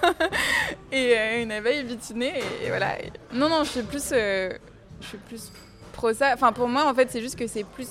[0.91, 2.93] et euh, une abeille butinée et, et voilà.
[3.33, 4.57] Non, non, je suis plus, je
[5.01, 5.51] suis plus
[5.91, 6.31] pro ça.
[6.33, 7.87] Enfin, pour moi, en fait, c'est juste que c'est plus,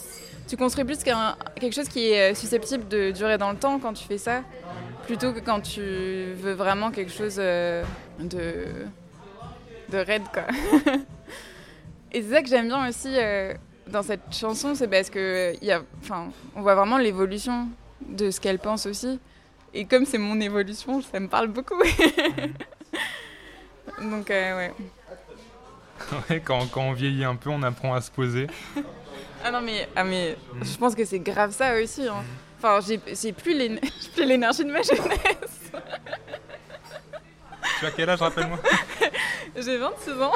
[0.48, 3.78] tu construis plus qu'un quelque chose qui est euh, susceptible de durer dans le temps
[3.78, 4.42] quand tu fais ça,
[5.06, 7.84] plutôt que quand tu veux vraiment quelque chose euh,
[8.18, 8.66] de
[9.90, 10.44] de raide, quoi.
[12.12, 13.54] et c'est ça que j'aime bien aussi euh,
[13.88, 17.68] dans cette chanson, c'est parce que il y a, enfin, on voit vraiment l'évolution
[18.06, 19.18] de ce qu'elle pense aussi.
[19.74, 21.74] Et comme c'est mon évolution, ça me parle beaucoup.
[24.00, 24.72] Donc, euh, ouais.
[26.30, 28.46] Ouais, quand, quand on vieillit un peu, on apprend à se poser.
[29.44, 32.06] Ah non, mais, ah, mais je pense que c'est grave ça aussi.
[32.08, 32.22] hein.
[32.58, 32.78] Enfin,
[33.12, 35.70] j'ai plus l'énergie de ma jeunesse.
[37.78, 38.58] Tu as quel âge, rappelle-moi?
[39.56, 40.32] J'ai 26 ans.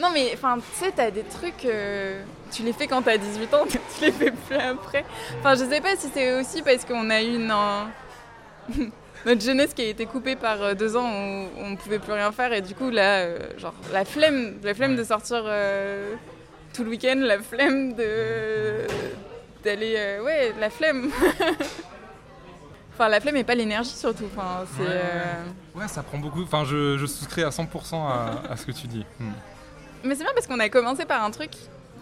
[0.00, 1.64] non, mais enfin, tu sais, t'as des trucs.
[1.64, 5.04] euh, tu les fais quand t'as 18 ans, tu les fais plus après.
[5.40, 7.50] Enfin, je sais pas si c'est aussi parce qu'on a eu une.
[7.50, 7.90] un-
[9.26, 12.12] Notre jeunesse qui a été coupée par euh, deux ans où on ne pouvait plus
[12.12, 16.14] rien faire et du coup là, euh, genre la flemme, la flemme de sortir euh,
[16.72, 18.86] tout le week-end, la flemme de
[19.64, 21.10] d'aller, euh, ouais, la flemme.
[22.94, 24.24] enfin la flemme et pas l'énergie surtout.
[24.36, 24.84] Enfin c'est.
[25.78, 26.42] Ouais, euh, ça prend beaucoup.
[26.42, 29.04] Enfin, je, je souscris à 100% à, à ce que tu dis.
[29.18, 29.32] Hmm.
[30.04, 31.50] Mais c'est bien parce qu'on a commencé par un truc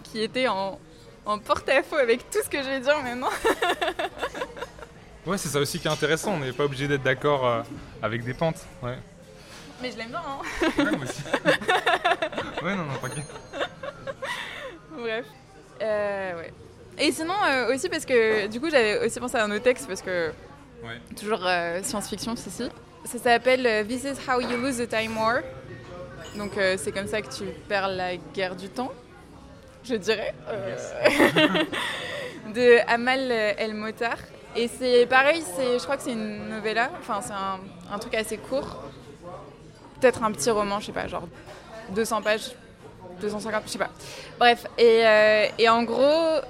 [0.03, 0.79] qui était en,
[1.25, 3.29] en porte-à-faux avec tout ce que je vais dire maintenant.
[5.27, 6.33] ouais, c'est ça aussi qui est intéressant.
[6.33, 7.61] On n'est pas obligé d'être d'accord euh,
[8.01, 8.65] avec des pentes.
[8.81, 8.97] Ouais.
[9.81, 10.39] Mais je l'aime bien, hein.
[10.77, 11.21] Ouais, moi aussi.
[12.63, 13.25] ouais, non, non, t'inquiète.
[14.97, 15.25] Bref.
[15.81, 16.53] Euh, ouais.
[16.97, 19.87] Et sinon, euh, aussi parce que du coup, j'avais aussi pensé à un autre texte
[19.87, 20.31] parce que.
[20.83, 20.99] Ouais.
[21.19, 22.69] Toujours euh, science-fiction, ceci.
[23.05, 25.41] Ça s'appelle This is how you lose the time war.
[26.35, 28.91] Donc, c'est comme ça que tu perds la guerre du temps,
[29.83, 30.35] je dirais.
[30.49, 30.75] Euh,
[32.53, 34.17] de Amal El Motar.
[34.57, 37.31] Et c'est pareil, je crois que c'est une novella, enfin, c'est
[37.93, 38.81] un, truc assez court.
[40.01, 41.27] Peut-être un petit roman, je sais pas, genre
[41.91, 42.51] 200 pages,
[43.21, 43.91] 250, je sais pas.
[44.39, 46.41] Bref, et, euh, et en gros,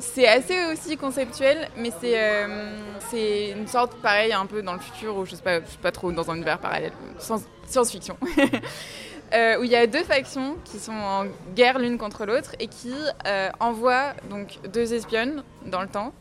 [0.00, 2.76] c'est assez aussi conceptuel, mais c'est euh,
[3.10, 5.78] c'est une sorte pareil un peu dans le futur, ou je sais pas, je sais
[5.80, 8.16] pas trop dans un univers parallèle, science- science-fiction,
[9.34, 11.24] Euh, où il y a deux factions qui sont en
[11.56, 12.94] guerre l'une contre l'autre et qui
[13.26, 16.12] euh, envoient donc deux espionnes dans le temps.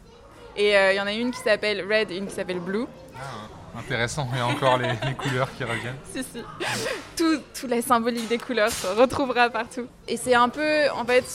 [0.58, 2.86] Et euh, il y en a une qui s'appelle Red et une qui s'appelle Blue.
[3.15, 4.28] Ah, intéressant.
[4.39, 5.98] A encore les, les couleurs qui reviennent.
[6.12, 6.44] Si, si.
[7.18, 9.88] Tout, toute la symbolique des couleurs se retrouvera partout.
[10.08, 11.26] Et c'est un peu, en fait,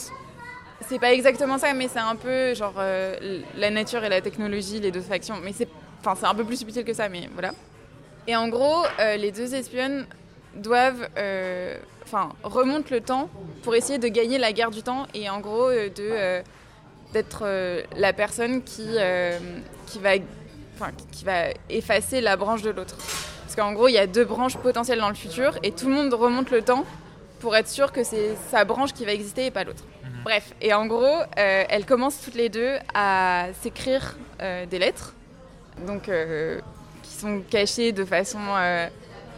[0.88, 4.80] c'est pas exactement ça, mais c'est un peu genre euh, la nature et la technologie,
[4.80, 5.36] les deux factions.
[5.42, 5.68] Mais c'est,
[6.00, 7.52] enfin, c'est un peu plus subtil que ça, mais voilà.
[8.26, 10.06] Et en gros, euh, les deux espionnes
[10.54, 11.08] doivent,
[12.04, 13.28] enfin, remontent le temps
[13.62, 16.42] pour essayer de gagner la guerre du temps et en gros de
[17.12, 19.38] d'être euh, la personne qui euh,
[19.86, 20.18] qui va,
[21.12, 22.96] qui va effacer la branche de l'autre.
[22.96, 25.94] Parce qu'en gros, il y a deux branches potentielles dans le futur et tout le
[25.94, 26.84] monde remonte le temps
[27.40, 29.84] pour être sûr que c'est sa branche qui va exister et pas l'autre.
[30.24, 34.16] Bref, et en gros, euh, elles commencent toutes les deux à s'écrire
[34.70, 35.14] des lettres,
[35.86, 36.10] donc
[37.02, 38.38] qui sont cachées de façon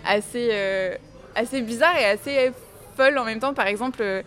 [0.04, 0.98] assez,
[1.34, 2.52] assez bizarre et assez
[2.96, 3.54] folle en même temps.
[3.54, 4.22] Par exemple,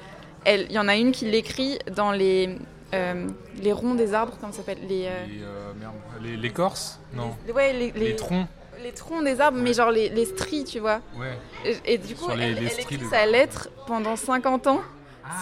[0.46, 2.58] il y en a une qui l'écrit dans les,
[2.96, 3.28] euh,
[3.62, 7.36] les ronds des arbres, comment ça s'appelle les, euh, Les, euh, merde, les- l'écorce Non.
[7.46, 8.48] les- ouais, les, Les, les- troncs
[8.84, 11.00] les troncs des arbres, mais genre les, les stries, tu vois.
[11.18, 11.38] Ouais.
[11.66, 14.82] Et, et du coup, les- elle, les elle écrit de- sa lettre pendant 50 ans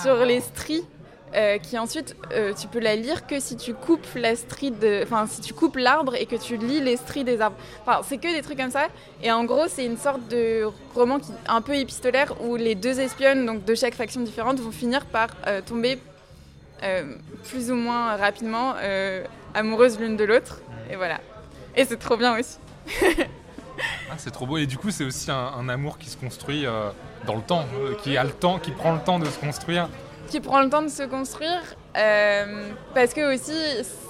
[0.01, 0.83] sur les stries.
[1.35, 5.01] euh, qui ensuite euh, tu peux la lire que si tu coupes la strie de
[5.01, 8.19] enfin si tu coupes l'arbre et que tu lis les stries des arbres enfin c'est
[8.19, 8.85] que des trucs comme ça
[9.23, 12.99] et en gros c'est une sorte de roman qui un peu épistolaire où les deux
[12.99, 15.97] espionnes donc de chaque faction différente vont finir par euh, tomber
[17.49, 20.61] plus ou moins rapidement euh, amoureuses l'une de l'autre.
[20.91, 21.19] Et voilà.
[21.75, 22.57] Et c'est trop bien aussi.
[24.11, 24.57] Ah, c'est trop beau.
[24.57, 26.89] Et du coup, c'est aussi un, un amour qui se construit euh,
[27.25, 29.89] dans le temps, euh, qui a le temps, qui prend le temps de se construire.
[30.29, 31.61] qui prend le temps de se construire
[31.97, 33.55] euh, parce que aussi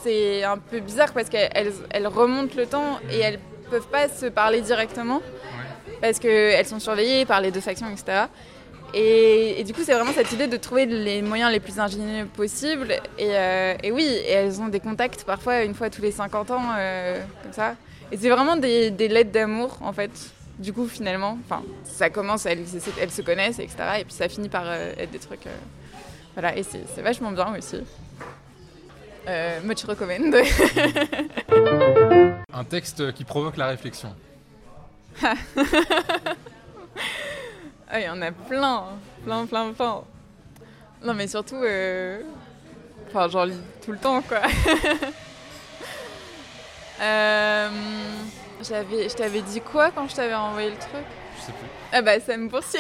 [0.03, 4.09] c'est un peu bizarre parce qu'elles elles- elles remontent le temps et elles peuvent pas
[4.09, 5.21] se parler directement.
[6.01, 8.23] Parce qu'elles sont surveillées par les deux factions etc
[8.93, 12.25] et, et du coup c'est vraiment cette idée de trouver les moyens les plus ingénieux
[12.25, 16.11] possibles et, euh, et oui et elles ont des contacts parfois une fois tous les
[16.11, 17.75] 50 ans euh, comme ça
[18.11, 20.11] et c'est vraiment des, des lettres d'amour en fait
[20.59, 22.65] du coup finalement enfin ça commence elles,
[23.01, 25.47] elles se connaissent etc et puis ça finit par euh, être des trucs
[26.33, 27.83] voilà, et c'est vachement bien aussi.
[29.63, 30.33] Much recommend.
[32.51, 34.15] Un texte qui provoque la réflexion.
[37.95, 38.85] Ah, il y en a plein,
[39.23, 40.03] plein, plein, plein.
[41.03, 42.23] Non, mais surtout, euh...
[43.07, 44.41] enfin, j'en lis tout le temps, quoi.
[47.01, 47.69] Euh,
[48.61, 51.03] J'avais, je t'avais dit quoi quand je t'avais envoyé le truc?
[51.37, 51.67] Je sais plus.
[51.91, 52.79] Ah bah, ça me poursuit.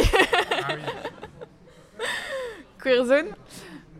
[0.51, 2.05] Ah oui.
[2.81, 3.27] Queer Zone.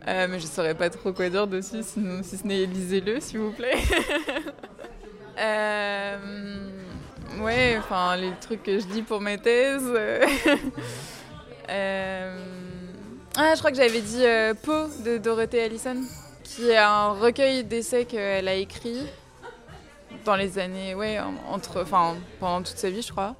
[0.06, 3.40] Euh, mais je saurais pas trop quoi dire dessus, sinon, si ce n'est lisez-le, s'il
[3.40, 3.76] vous plaît.
[5.36, 6.16] Euh,
[7.40, 9.82] ouais, enfin, les trucs que je dis pour mes thèses.
[11.70, 12.36] euh.
[13.36, 15.96] Ah, je crois que j'avais dit euh, Poe de Dorothée Allison,
[16.44, 19.06] qui est un recueil d'essais qu'elle a écrit
[20.24, 23.34] dans les années, ouais, en- entre, enfin, pendant toute sa vie, je crois.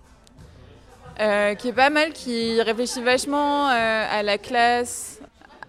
[1.21, 5.21] Euh, qui est pas mal, qui réfléchit vachement euh, à la classe,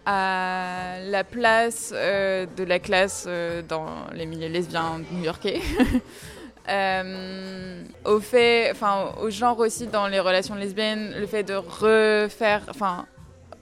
[0.08, 3.28] à la place de la classe
[3.70, 5.62] dans les milieux lesbiens new-yorkais,
[6.68, 12.64] Euh, au fait, enfin, au genre aussi dans les relations lesbiennes, le fait de refaire,
[12.70, 13.06] enfin,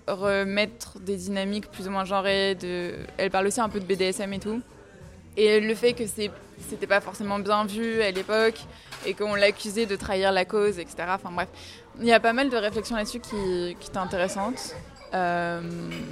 [0.08, 2.56] remettre des dynamiques plus ou moins genrées.
[2.56, 2.94] De...
[3.18, 4.62] Elle parle aussi un peu de BDSM et tout.
[5.36, 8.60] Et le fait que c'était pas forcément bien vu à l'époque
[9.06, 10.96] et qu'on l'accusait de trahir la cause, etc.
[11.10, 11.50] Enfin bref,
[12.00, 14.76] il y a pas mal de réflexions là-dessus qui, qui étaient intéressantes.
[15.13, 15.62] Euh,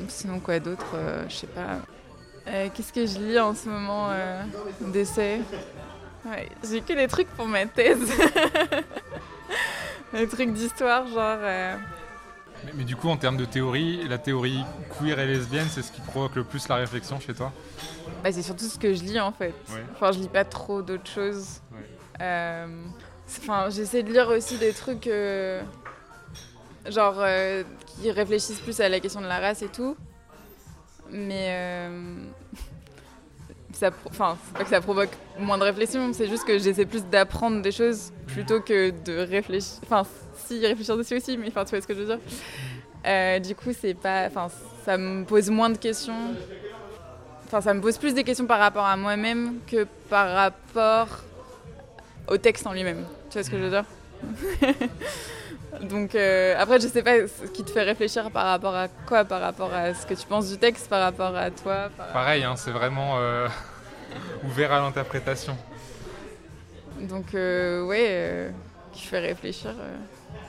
[0.08, 1.80] sinon quoi d'autre euh, Je sais pas.
[2.48, 4.10] Euh, Qu'est-ce que je lis en ce moment
[4.82, 5.42] d'essai
[6.26, 8.00] ouais, J'ai que des trucs pour ma thèse.
[10.14, 11.38] des trucs d'histoire, genre.
[11.42, 11.76] euh,
[12.74, 14.64] Mais, du coup, en termes de théorie, la théorie
[15.00, 17.52] queer et lesbienne, c'est ce qui provoque le plus la réflexion chez toi?
[18.24, 19.54] Bah, C'est surtout ce que je lis en fait.
[19.94, 21.62] Enfin, je lis pas trop d'autres choses.
[22.20, 22.84] Euh,
[23.40, 25.62] enfin, j'essaie de lire aussi des trucs euh,
[26.88, 27.24] genre
[27.88, 29.96] qui réfléchissent plus à la question de la race et tout.
[31.10, 31.90] Mais
[34.10, 37.62] enfin, c'est pas que ça provoque moins de réflexion, c'est juste que j'essaie plus d'apprendre
[37.62, 39.80] des choses plutôt que de réfléchir.
[39.84, 40.04] Enfin,
[40.36, 42.20] si réfléchir dessus aussi, mais enfin, tu vois ce que je veux dire.
[43.06, 44.48] Euh, du coup, c'est pas, enfin,
[44.86, 46.36] ça me pose moins de questions.
[47.46, 51.08] Enfin, ça me pose plus des questions par rapport à moi-même que par rapport
[52.28, 53.06] au texte en lui-même.
[53.30, 53.86] Tu vois ce que je veux dire?
[55.82, 59.26] Donc euh, après, je sais pas ce qui te fait réfléchir par rapport à quoi,
[59.26, 61.90] par rapport à ce que tu penses du texte, par rapport à toi.
[62.14, 63.48] Pareil, hein, c'est vraiment euh,
[64.44, 65.58] ouvert à l'interprétation.
[67.02, 68.52] Donc euh, ouais,
[68.94, 69.74] qui fait réfléchir.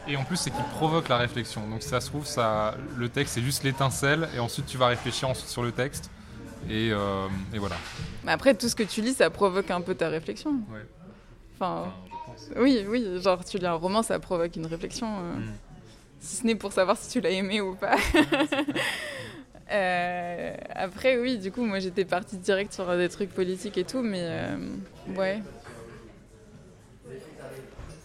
[0.07, 1.67] Et en plus, c'est qui provoque la réflexion.
[1.69, 5.29] Donc ça se trouve, ça, le texte c'est juste l'étincelle, et ensuite tu vas réfléchir
[5.29, 6.11] ensuite sur le texte.
[6.71, 7.77] Et, et voilà.
[8.23, 10.53] Mais après, tout ce que tu lis, ça provoque un peu ta réflexion.
[10.71, 10.87] Ouais.
[11.57, 11.93] enfin
[12.57, 15.07] oui, oui, genre tu lis un roman, ça provoque une réflexion.
[15.07, 15.53] Euh, mm.
[16.21, 17.97] Si ce n'est pour savoir si tu l'as aimé ou pas.
[19.73, 24.03] Euh, après, oui, du coup, moi j'étais partie direct sur des trucs politiques et tout,
[24.03, 24.57] mais euh,
[25.17, 25.41] ouais.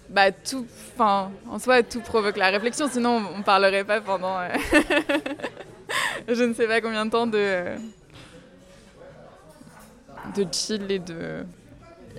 [0.09, 0.65] Bah, tout,
[0.99, 4.37] en soi, tout provoque la réflexion, sinon on parlerait pas pendant
[6.27, 7.75] je ne sais pas combien de temps de,
[10.33, 11.43] de chill et de,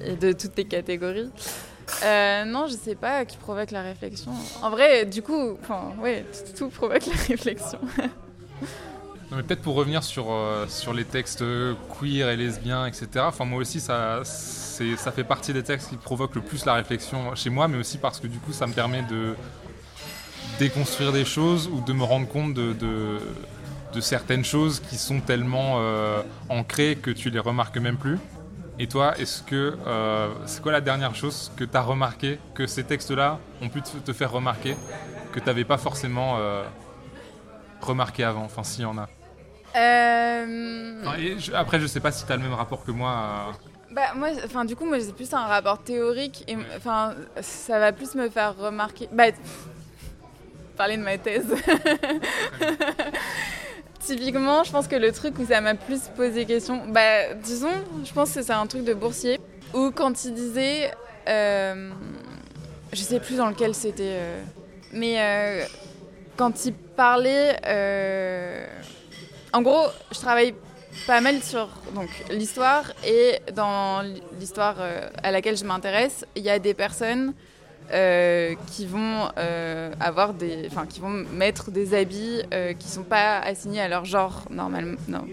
[0.05, 1.31] et de toutes les catégories.
[2.05, 4.33] Euh, non, je sais pas qui provoque la réflexion.
[4.63, 6.25] En vrai, du coup, enfin, ouais,
[6.57, 7.79] tout, provoque la réflexion.
[9.31, 11.45] Mais peut-être pour revenir sur, euh, sur les textes
[11.99, 13.09] queer et lesbiens, etc.
[13.19, 17.35] Enfin, moi aussi, ça, ça fait partie des textes qui provoquent le plus la réflexion
[17.35, 19.35] chez moi, mais aussi parce que du coup, ça me permet de
[20.59, 25.77] déconstruire des choses ou de me rendre compte de, de, certaines choses qui sont tellement
[25.79, 28.19] euh, ancrées que tu les remarques même plus.
[28.79, 32.69] Et toi, est-ce que euh, c'est quoi la dernière chose que tu as remarqué, que
[32.69, 34.77] ces textes-là ont pu te faire remarquer,
[35.33, 36.62] que tu n'avais pas forcément euh,
[37.81, 39.09] remarqué avant, enfin s'il y en a
[39.79, 41.05] euh...
[41.55, 43.53] Après, je sais pas si tu as le même rapport que moi.
[43.91, 47.93] Bah, moi, enfin, du coup, moi, j'ai plus un rapport théorique et enfin, ça va
[47.93, 49.09] plus me faire remarquer.
[49.12, 49.25] Bah,
[50.77, 51.47] parler de ma thèse.
[54.01, 57.73] Typiquement, je pense que le truc où ça m'a plus posé question, bah, disons,
[58.05, 59.41] je pense que c'est un truc de boursier,
[59.75, 60.93] où quand il disait,
[61.29, 61.91] euh,
[62.93, 64.41] je sais plus dans lequel c'était, euh,
[64.93, 65.64] mais euh,
[66.37, 68.67] quand il parlait, euh,
[69.53, 70.55] en gros, je travaille
[71.07, 71.69] pas mal sur
[72.31, 74.03] l'histoire et dans
[74.39, 74.77] l'histoire
[75.23, 77.35] à laquelle je m'intéresse, il y a des personnes
[77.91, 83.03] euh, qui vont euh, avoir des, enfin, qui vont mettre des habits euh, qui sont
[83.03, 85.25] pas assignés à leur genre normal, non,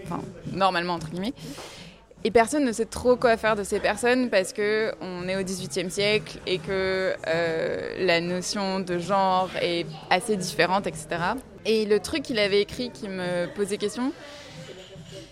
[0.54, 1.34] normalement entre guillemets.
[2.24, 5.42] Et personne ne sait trop quoi faire de ces personnes parce que on est au
[5.42, 7.14] XVIIIe siècle et que
[7.98, 11.08] la notion de genre est assez différente, etc.
[11.66, 14.12] Et le truc qu'il avait écrit qui me posait question,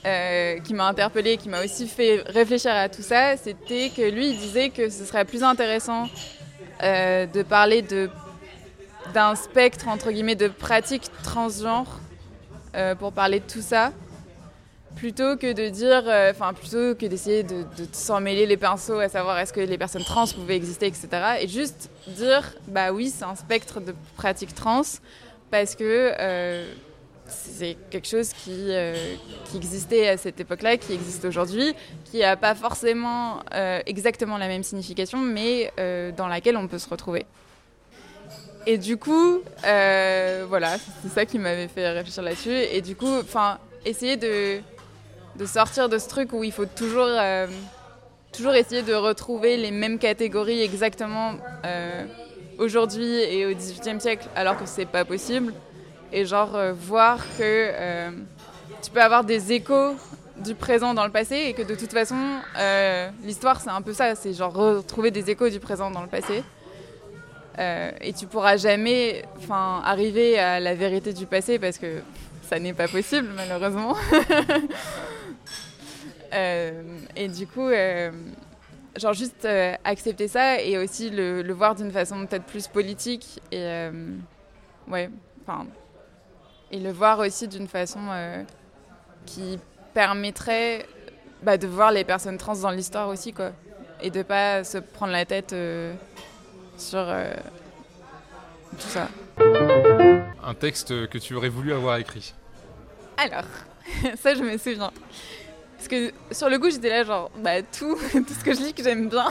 [0.03, 4.37] qui m'a interpellée, qui m'a aussi fait réfléchir à tout ça, c'était que lui, il
[4.37, 6.09] disait que ce serait plus intéressant
[6.83, 8.11] euh, de parler de,
[9.13, 12.01] d'un spectre, entre guillemets, de pratiques transgenres
[12.75, 13.93] euh, pour parler de tout ça,
[14.97, 18.99] plutôt que de dire, euh, enfin, plutôt que d'essayer de, de s'en mêler les pinceaux,
[18.99, 21.09] à savoir est-ce que les personnes trans pouvaient exister, etc.
[21.41, 24.83] Et juste dire, bah oui, c'est un spectre de pratiques trans,
[25.55, 26.13] parce que
[27.27, 29.15] c'est quelque chose qui, euh,
[29.45, 34.49] qui, existait à cette époque-là, qui existe aujourd'hui, qui n'a pas forcément euh, exactement la
[34.49, 37.25] même signification, mais euh, dans laquelle on peut se retrouver.
[38.67, 42.51] Et du coup, voilà, c'est ça qui m'avait fait réfléchir là-dessus.
[42.51, 44.59] Et du coup, enfin, essayer de,
[45.37, 47.11] de, sortir de ce truc où il faut toujours,
[48.33, 51.35] toujours essayer de retrouver les mêmes catégories exactement
[52.59, 55.53] aujourd'hui et au XVIIIe siècle, alors que c'est pas possible
[56.15, 58.11] et genre euh, voir que euh,
[58.83, 59.97] tu peux avoir des échos
[60.39, 62.17] du présent dans le passé et que de toute façon
[62.59, 66.09] euh, l'histoire c'est un peu ça, c'est genre retrouver des échos du présent dans le
[66.09, 66.43] passé.
[67.59, 69.25] et tu pourras jamais
[69.85, 72.01] arriver à la vérité du passé parce que
[72.49, 73.97] ça n'est pas possible malheureusement.
[77.17, 77.71] et du coup,
[78.97, 79.47] genre juste
[79.85, 83.89] accepter ça et aussi le, le voir d'une façon peut-être plus politique et
[84.89, 85.11] ouais,
[85.43, 85.67] enfin
[86.75, 88.43] et le voir aussi d'une façon euh,
[89.27, 89.61] qui
[89.93, 90.87] permettrait
[91.41, 93.53] bah, de voir les personnes trans dans l'histoire aussi, quoi.
[94.01, 95.95] Et de pas se prendre la tête euh,
[96.77, 97.33] sur euh,
[98.73, 99.09] tout ça.
[100.43, 102.35] un texte que tu aurais voulu avoir écrit?
[103.19, 103.47] Alors,
[104.17, 104.91] ça je me souviens.
[105.85, 108.73] Parce que sur le coup j'étais là genre, bah tout, tout ce que je lis
[108.73, 109.27] que j'aime bien.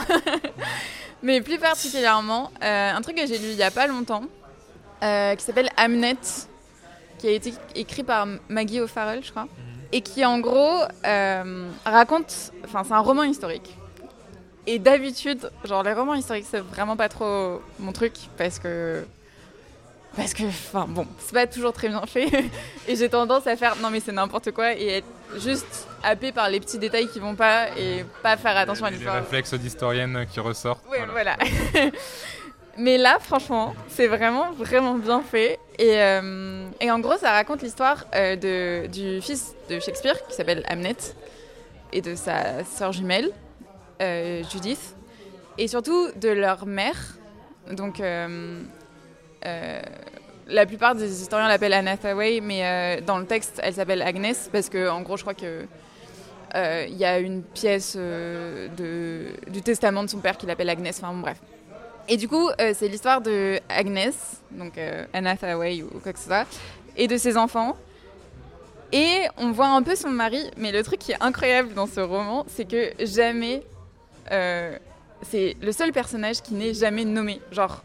[1.22, 4.22] Mais plus particulièrement, euh, un truc que j'ai lu il y a pas longtemps,
[5.02, 6.16] euh, qui s'appelle Amnet,
[7.18, 9.48] qui a été écrit par Maggie O'Farrell, je crois,
[9.90, 13.76] et qui en gros euh, raconte, enfin c'est un roman historique.
[14.68, 19.04] Et d'habitude, genre les romans historiques, c'est vraiment pas trop mon truc parce que
[20.16, 22.28] parce que, enfin bon, c'est pas toujours très bien fait.
[22.88, 25.06] et j'ai tendance à faire non mais c'est n'importe quoi et être
[25.38, 29.14] juste happé par les petits détails qui vont pas et pas faire attention à l'histoire.
[29.16, 30.84] Les réflexes d'historienne qui ressortent.
[30.90, 31.36] Oui, voilà.
[32.78, 35.58] mais là, franchement, c'est vraiment, vraiment bien fait.
[35.78, 40.34] Et, euh, et en gros, ça raconte l'histoire euh, de, du fils de Shakespeare qui
[40.34, 40.96] s'appelle Hamnet
[41.92, 43.30] et de sa sœur jumelle,
[44.02, 44.96] euh, Judith.
[45.58, 47.16] Et surtout de leur mère.
[47.70, 48.62] Donc, euh,
[50.48, 51.96] la plupart des historiens l'appellent Anne
[52.42, 55.66] mais euh, dans le texte, elle s'appelle Agnès, parce que, en gros, je crois que
[56.54, 60.96] euh, il y a une pièce du testament de son père qui l'appelle Agnès.
[60.98, 61.38] Enfin, bon, bref.
[62.06, 64.14] Et du coup, c'est l'histoire de Agnès,
[64.50, 64.74] donc
[65.14, 66.46] Hathaway ou quoi que ce soit,
[66.96, 67.76] et de ses enfants.
[68.92, 72.00] Et on voit un peu son mari, mais le truc qui est incroyable dans ce
[72.00, 73.62] roman, c'est que jamais.
[74.30, 77.40] c'est le seul personnage qui n'est jamais nommé.
[77.50, 77.82] Genre,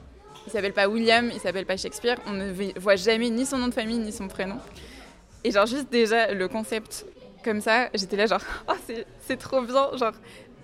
[0.50, 2.18] il s'appelle pas William, il s'appelle pas Shakespeare.
[2.26, 4.58] On ne voit jamais ni son nom de famille ni son prénom.
[5.44, 7.06] Et genre juste déjà le concept
[7.44, 8.74] comme ça, j'étais là genre oh,
[9.22, 9.96] c'est trop bien.
[9.96, 10.14] Genre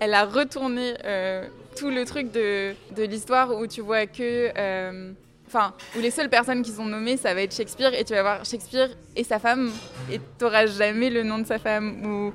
[0.00, 5.12] elle a retourné euh, tout le truc de, de l'histoire où tu vois que euh,
[5.46, 8.22] enfin où les seules personnes qui sont nommées ça va être Shakespeare et tu vas
[8.22, 9.70] voir Shakespeare et sa femme
[10.10, 12.32] et t'auras jamais le nom de sa femme ou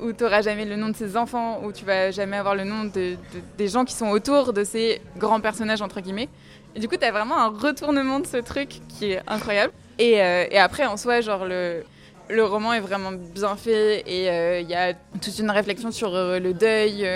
[0.00, 2.64] où tu n'auras jamais le nom de ses enfants, où tu vas jamais avoir le
[2.64, 3.16] nom de,
[3.56, 6.28] des gens qui sont autour de ces grands personnages, entre guillemets.
[6.76, 9.72] Du coup, tu as vraiment un retournement de ce truc qui est incroyable.
[9.98, 11.84] Et, euh, après, en soi, genre, le,
[12.28, 16.14] le roman est vraiment bien fait et euh, il y a toute une réflexion sur
[16.14, 17.06] euh, le deuil,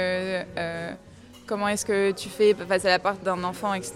[1.46, 3.94] comment est-ce que tu fais face à la part d'un enfant, etc.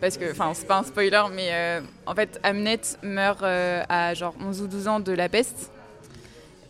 [0.00, 4.62] Parce que, enfin, c'est pas un spoiler, mais en fait, Amnet meurt à genre 11
[4.62, 5.70] ou 12 ans de la peste.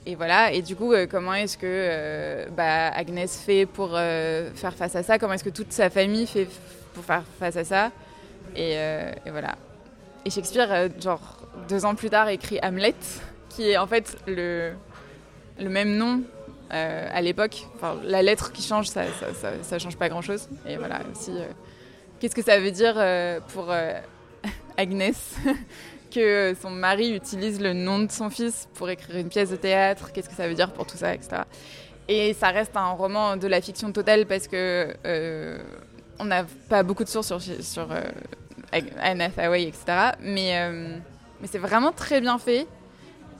[0.06, 5.02] Et voilà, et du coup, comment est-ce que bah, Agnès fait pour faire face à
[5.02, 5.18] ça?
[5.18, 6.46] Comment est-ce que toute sa famille fait
[6.92, 7.90] pour faire face à ça?
[8.56, 9.56] Euh, et, voilà.
[10.24, 11.38] Et Shakespeare, euh, genre
[11.68, 12.94] deux ans plus tard, écrit Hamlet,
[13.50, 14.72] qui est en fait le,
[15.58, 16.22] le même nom
[16.72, 17.66] euh, à l'époque.
[18.04, 19.02] La lettre qui change, ça,
[19.62, 20.48] ça, change pas grand-chose.
[20.66, 21.32] Et voilà, aussi,
[22.18, 22.94] qu'est-ce que ça veut dire
[23.48, 23.72] pour
[24.76, 25.36] Agnès
[26.10, 30.12] que son mari utilise le nom de son fils pour écrire une pièce de théâtre?
[30.12, 31.42] Qu'est-ce que ça veut dire pour tout ça, etc.
[32.08, 34.94] Et ça reste un roman de la fiction totale parce que
[36.18, 37.88] on n'a pas beaucoup de sources sur
[39.00, 39.84] Anne Hathaway, etc.
[40.20, 40.96] Mais, euh,
[41.40, 42.66] mais c'est vraiment très bien fait.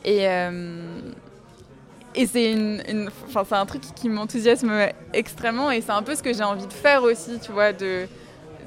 [0.04, 1.00] Et, euh,
[2.14, 3.10] et c'est une,
[3.50, 4.72] un truc qui m'enthousiasme
[5.12, 5.70] extrêmement.
[5.70, 8.06] Et c'est un peu ce que j'ai envie de faire aussi, tu vois, de,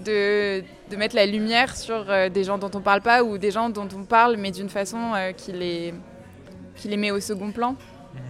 [0.04, 3.52] de, de mettre la lumière sur euh, des gens dont on parle pas ou des
[3.52, 5.94] gens dont on parle, mais d'une façon qui, les,
[6.76, 7.72] qui les met au second plan.
[7.72, 8.22] Mhm.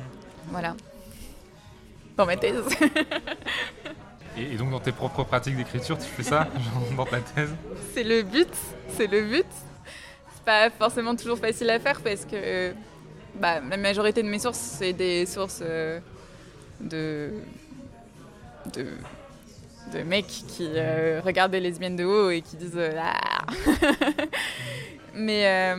[0.51, 0.75] Voilà.
[2.15, 2.63] Dans ma thèse.
[4.37, 6.47] Et, donc dans tes propres pratiques d'écriture, tu fais ça
[6.97, 7.53] dans ta thèse
[7.93, 8.49] C'est le but,
[8.95, 9.45] c'est le but.
[10.33, 12.73] C'est pas forcément toujours facile à faire parce que
[13.35, 15.99] bah, la majorité de mes sources, c'est des sources euh,
[16.79, 17.31] de,
[18.73, 18.85] de,
[19.93, 23.45] de mecs qui euh, regardent des lesbiennes de haut et qui disent euh, ah.
[25.15, 25.75] mais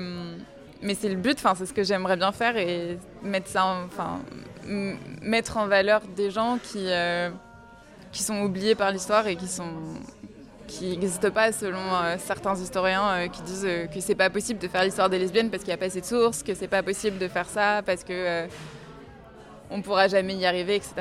[0.80, 4.20] mais c'est le but, enfin c'est ce que j'aimerais bien faire et mettre ça, enfin
[4.64, 6.88] mettre en valeur des gens qui
[8.12, 9.72] qui sont oubliés par l'histoire et qui sont
[10.68, 14.60] qui n'existent pas selon euh, certains historiens euh, qui disent euh, que c'est pas possible
[14.60, 16.68] de faire l'histoire des lesbiennes parce qu'il n'y a pas assez de sources, que c'est
[16.68, 18.46] pas possible de faire ça parce que
[19.70, 20.94] on pourra jamais y arriver, etc.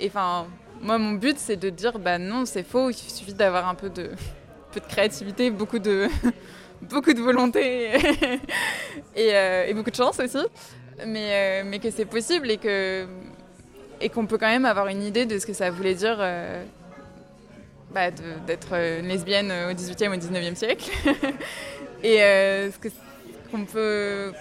[0.00, 0.46] Et enfin,
[0.80, 3.90] moi mon but c'est de dire bah non c'est faux, il suffit d'avoir un peu
[3.90, 4.10] de,
[4.72, 6.08] peu de créativité, beaucoup de
[6.82, 7.90] beaucoup de volonté
[9.14, 9.28] et,
[9.68, 10.44] et, beaucoup de chance aussi,
[11.06, 13.06] mais, mais que c'est possible et que
[14.02, 16.64] et qu'on peut quand même avoir une idée de ce que ça voulait dire euh,
[17.94, 18.10] bah,
[18.46, 20.90] d'être une lesbienne au 18e ou 19e siècle.
[22.02, 22.70] et euh,
[23.50, 24.32] qu'on peut,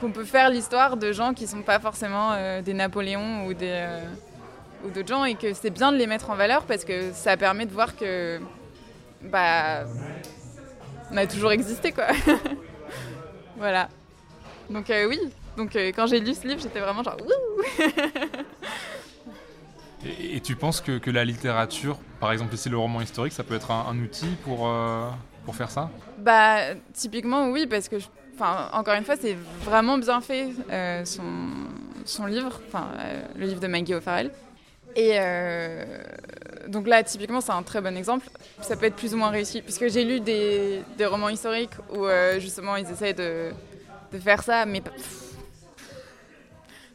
[0.00, 3.54] qu'on peut faire l'histoire de gens qui ne sont pas forcément euh, des Napoléons ou
[3.54, 3.86] des
[4.84, 7.36] ou d'autres gens et que c'est bien de les mettre en valeur parce que ça
[7.36, 8.38] permet de voir que
[9.22, 9.82] bah
[11.10, 12.06] on a toujours existé quoi.
[13.56, 13.88] voilà.
[14.70, 15.18] Donc oui,
[15.58, 17.16] donc euh, quand j'ai lu ce livre, j'étais vraiment genre
[20.06, 23.70] et, tu penses que, la littérature, par exemple ici le roman historique, ça peut être
[23.70, 25.10] un, outil pour, euh,
[25.44, 25.90] pour faire ça?
[26.18, 27.96] Bah typiquement oui, parce que
[28.34, 30.48] enfin, encore une fois, c'est vraiment bien fait
[31.04, 31.24] son,
[32.04, 32.88] son livre, enfin,
[33.36, 34.30] le livre de Maggie O'Farrell.
[34.96, 35.84] Et euh,
[36.66, 38.28] donc là, typiquement, c'est un très bon exemple.
[38.60, 42.04] Ça peut être plus ou moins réussi, puisque j'ai lu des, des, romans historiques où
[42.04, 43.50] euh, justement ils essaient de,
[44.12, 44.82] de, faire ça, mais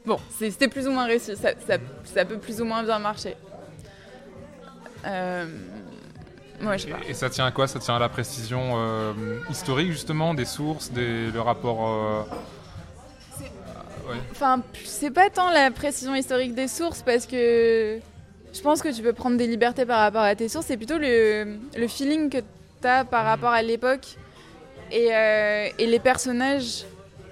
[0.06, 1.36] bon, c'était plus ou moins réussi.
[1.36, 3.36] Ça, ça, ça, peut plus ou moins bien marcher.
[5.06, 5.46] Euh...
[6.62, 7.00] Ouais, je sais pas.
[7.08, 7.68] Et, ça tient à quoi?
[7.68, 9.14] Ça tient à la précision euh,
[9.50, 12.28] historique justement des sources, des, le rapport
[14.32, 18.00] Enfin, c'est pas tant la précision historique des sources parce que
[18.54, 20.98] je pense que tu peux prendre des libertés par rapport à tes sources, c'est plutôt
[20.98, 24.18] le, le, feeling que tu as par rapport à l'époque
[24.92, 26.86] et, euh, et, les personnages.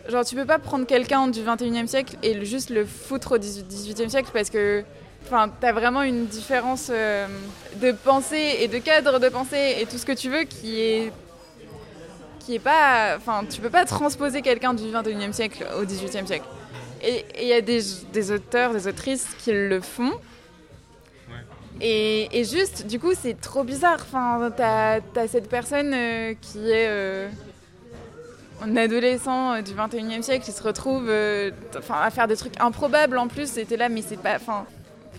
[0.09, 4.09] Genre, tu peux pas prendre quelqu'un du 21e siècle et juste le foutre au 18e
[4.09, 4.83] siècle parce que
[5.25, 7.27] enfin, tu as vraiment une différence euh,
[7.81, 11.11] de pensée et de cadre de pensée et tout ce que tu veux qui est
[12.39, 16.45] qui est pas enfin tu peux pas transposer quelqu'un du 21e siècle au 18e siècle
[17.03, 17.81] et il y a des,
[18.13, 20.11] des, auteurs, des autrices qui le font.
[21.79, 23.97] Et, et, juste, du coup, c'est trop bizarre.
[24.01, 27.27] Enfin, t'as as cette personne euh, qui est euh,
[28.61, 31.11] un adolescent euh, du 21e siècle qui se retrouve
[31.77, 33.49] enfin, à faire des trucs improbables en plus.
[33.49, 34.35] C'était là, mais c'est pas.
[34.35, 34.65] Enfin,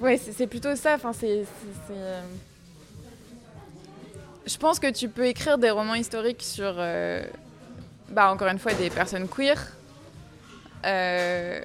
[0.00, 0.94] ouais, c'est plutôt ça.
[0.94, 1.44] Enfin, c'est.
[4.44, 6.74] Je pense que tu peux écrire des romans historiques sur,
[8.10, 9.56] bah, encore une fois, des personnes queer
[10.84, 11.60] euh,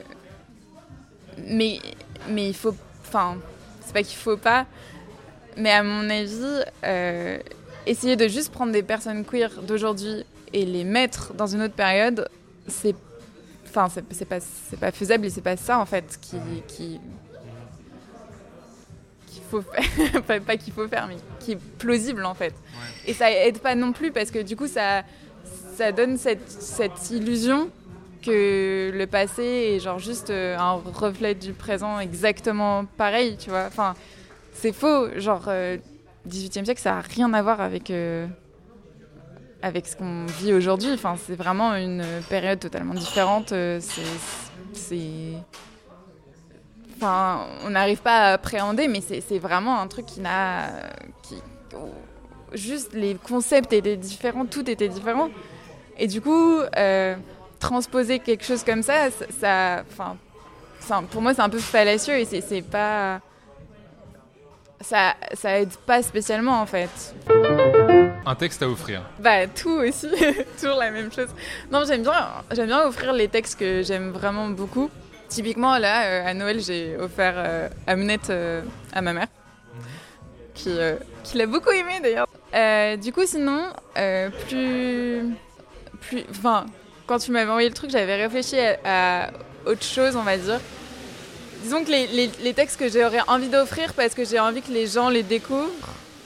[1.38, 1.80] mais,
[2.30, 2.76] mais il faut.
[3.06, 3.38] Enfin,
[3.82, 4.66] c'est pas qu'il faut pas,
[5.56, 7.38] mais à mon avis, euh,
[7.86, 12.28] essayer de juste prendre des personnes queer d'aujourd'hui et les mettre dans une autre période,
[12.68, 12.96] c'est.
[13.68, 14.40] Enfin, c'est pas,
[14.80, 16.38] pas faisable et c'est pas ça en fait qui.
[16.68, 17.00] qui
[19.28, 22.54] qu'il faut faire, pas, qu'il faut faire, mais qui est plausible en fait.
[23.06, 25.04] Et ça aide pas non plus parce que du coup ça,
[25.76, 27.70] ça donne cette, cette illusion
[28.22, 33.66] que le passé est genre juste euh, un reflet du présent exactement pareil, tu vois.
[33.68, 33.96] Enfin,
[34.54, 35.08] c'est faux.
[35.18, 35.46] Genre,
[36.28, 38.28] 18e euh, siècle, ça n'a rien à voir avec, euh,
[39.62, 40.92] avec ce qu'on vit aujourd'hui.
[40.94, 43.54] Enfin, c'est vraiment une période totalement différente.
[44.74, 45.34] c'est.
[46.96, 50.70] Enfin, on n'arrive pas à appréhender, mais c'est vraiment un truc qui n'a.
[51.24, 51.36] Qui,
[52.54, 55.30] juste les concepts étaient différents, tout était différent.
[55.98, 56.62] Et du coup
[57.60, 62.62] transposer quelque chose comme ça, ça, enfin, pour moi, c'est un peu fallacieux et c'est
[62.62, 63.20] pas.
[64.82, 67.16] Ça, ça aide pas spécialement en fait.
[68.28, 70.10] Un texte à offrir Bah, tout aussi,
[70.62, 71.30] toujours la même chose.
[71.72, 74.90] Non, j'aime bien, j'aime bien offrir les textes que j'aime vraiment beaucoup.
[75.30, 78.62] Typiquement, là, euh, à Noël, j'ai offert euh, Amunette euh,
[78.92, 79.28] à ma mère,
[80.54, 80.78] qui,
[81.24, 82.98] qui l'a beaucoup aimé d'ailleurs.
[82.98, 83.64] du coup, sinon,
[84.50, 85.34] plus.
[86.02, 86.66] plus enfin,
[87.06, 89.32] quand tu m'avais envoyé le truc, j'avais réfléchi à,
[89.66, 90.60] autre chose, on va dire.
[91.64, 94.86] Disons que les, les, textes que j'aurais envie d'offrir parce que j'ai envie que les
[94.86, 95.72] gens les découvrent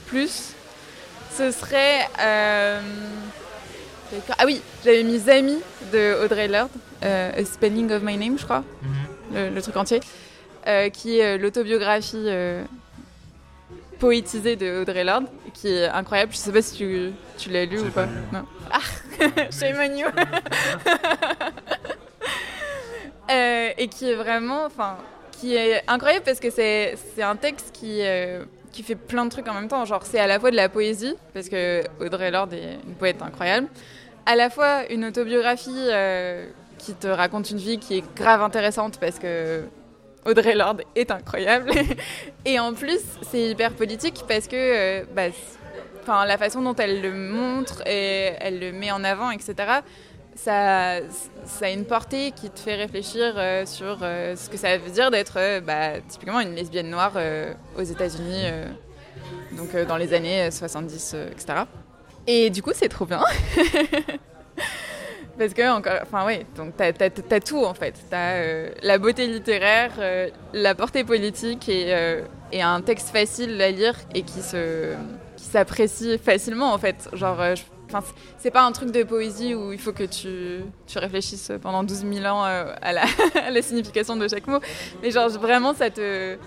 [0.07, 0.55] plus,
[1.37, 2.07] ce serait.
[2.19, 2.79] Euh,
[4.37, 5.59] ah oui, j'avais mis Zami
[5.93, 6.69] de Audrey Lorde,
[7.03, 9.53] euh, A Spelling of My Name, je crois, mhm.
[9.55, 10.01] le, truc entier,
[10.67, 12.27] euh, qui est l'autobiographie
[13.99, 16.31] poétisée de Audrey Lorde, qui est incroyable.
[16.33, 18.07] Je sais pas si tu, tu l'as lu ou pas.
[18.33, 18.45] Non.
[18.71, 18.79] Ah
[19.51, 20.07] Shame you.
[23.31, 24.97] Euh, et qui est vraiment, enfin,
[25.31, 29.47] qui est incroyable parce que c'est un texte qui euh, qui fait plein de trucs
[29.47, 29.85] en même temps.
[29.85, 33.21] Genre, c'est à la fois de la poésie parce que Audrey Lorde est une poète
[33.21, 33.67] incroyable,
[34.25, 36.47] à la fois une autobiographie euh,
[36.77, 39.63] qui te raconte une vie qui est grave intéressante parce que
[40.25, 41.71] Audrey Lorde est incroyable.
[42.45, 45.23] et en plus, c'est hyper politique parce que bah,
[46.01, 49.55] enfin, la façon dont elle le montre et elle le met en avant, etc.,
[50.35, 50.99] ça,
[51.61, 55.11] a une portée qui te fait réfléchir euh, sur euh, ce que ça veut dire
[55.11, 57.13] d'être euh, bah, typiquement une lesbienne noire
[57.77, 58.45] aux États-Unis,
[59.57, 61.63] donc dans les années 70, etc.
[62.27, 63.23] Et du coup, c'est trop bien.
[65.37, 67.95] Parce que, encore, enfin, oui, donc t'as as, tout en fait.
[68.09, 69.91] T'as la beauté littéraire,
[70.53, 71.93] la portée politique et,
[72.53, 74.93] un texte facile à lire et qui se
[75.35, 77.09] s'apprécie facilement en fait.
[77.13, 77.55] Genre,
[77.93, 78.01] euh,
[78.37, 82.05] c'est pas un truc de poésie où il faut que tu, tu réfléchisses pendant 12
[82.11, 83.03] 000 ans euh, à, la,
[83.51, 84.59] la, signification de chaque mot.
[85.01, 86.37] Mais genre, vraiment, ça te.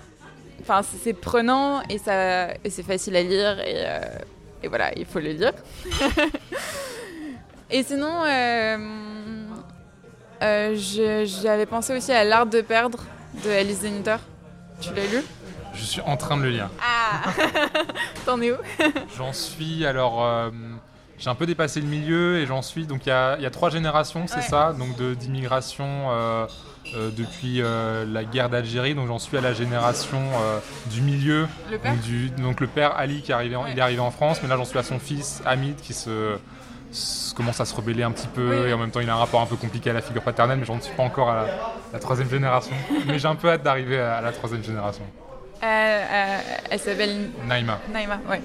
[0.61, 3.99] Enfin, c'est prenant et, ça, et c'est facile à lire et, euh,
[4.63, 5.53] et, voilà, il faut le lire.
[7.69, 8.23] et sinon,
[10.41, 12.99] j'avais pensé aussi à L'Art de perdre
[13.43, 14.17] de Alice Zeniter.
[14.81, 15.23] Tu l'as lu?
[15.75, 16.69] Je suis en train de le lire.
[16.81, 17.29] Ah
[18.25, 18.55] T'en es où?
[19.17, 20.51] J'en suis alors.
[21.17, 22.85] J'ai un peu dépassé le milieu et j'en suis.
[22.85, 26.45] Donc il y a, y a, trois générations, c'est ça, donc d'immigration euh,
[26.93, 28.95] euh, depuis euh, la guerre d'Algérie.
[28.95, 30.21] Donc j'en suis à la génération
[30.87, 31.47] du milieu.
[31.71, 34.11] Le père donc, du, donc, le père Ali qui est arrivé il est arrivé en
[34.11, 36.37] France, mais là j'en suis à son fils Hamid qui se,
[37.35, 39.41] commence à se rebeller un petit peu et en même temps il a un rapport
[39.41, 41.45] un peu compliqué à la figure paternelle, mais j'en suis pas encore à
[41.93, 42.75] la, troisième génération.
[43.07, 45.03] mais j'ai un peu hâte d'arriver à, la troisième génération.
[45.61, 47.79] elle s'appelle Naïma.
[47.89, 48.41] Naïma, ouais.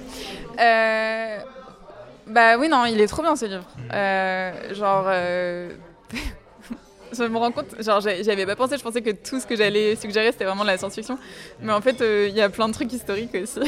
[2.27, 3.65] Bah oui, non, il est trop bien ce livre.
[3.93, 5.05] Euh, genre.
[5.07, 5.71] Euh,
[7.13, 9.95] je me rends compte, genre j'avais pas pensé, je pensais que tout ce que j'allais
[9.95, 11.17] suggérer c'était vraiment de la science-fiction.
[11.61, 13.59] Mais en fait, euh, il y a plein de trucs historiques aussi.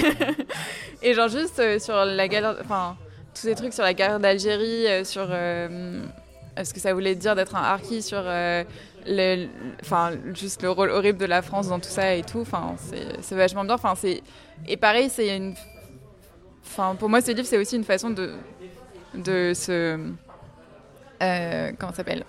[1.02, 2.56] Et genre juste sur la guerre.
[2.62, 2.96] Enfin,
[3.34, 5.28] tous ces trucs sur la guerre d'Algérie, sur.
[5.28, 8.24] ce que ça voulait dire d'être un harki, sur.
[9.06, 9.48] Le,
[9.82, 12.40] enfin, juste le rôle horrible de la France dans tout ça et tout.
[12.40, 12.76] Enfin,
[13.22, 13.76] c'est vachement bien.
[14.68, 15.56] Et pareil, c'est une
[16.66, 18.34] Enfin, pour moi, ce livre, c'est aussi une façon de,
[19.14, 20.00] de se.
[21.22, 22.26] Euh, comment s'appelle?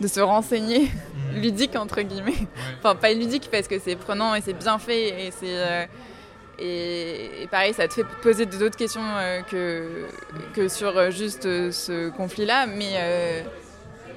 [0.00, 0.90] De se renseigner,
[1.32, 1.40] mhm.
[1.40, 2.46] ludique entre guillemets.
[2.78, 5.46] Enfin, pas ludique parce que c'est prenant et c'est bien fait et c'est.
[5.46, 5.86] Euh,
[6.62, 10.06] et, pareil, ça te fait poser d'autres questions euh, que,
[10.54, 13.44] que sur juste ce conflit-là, mais,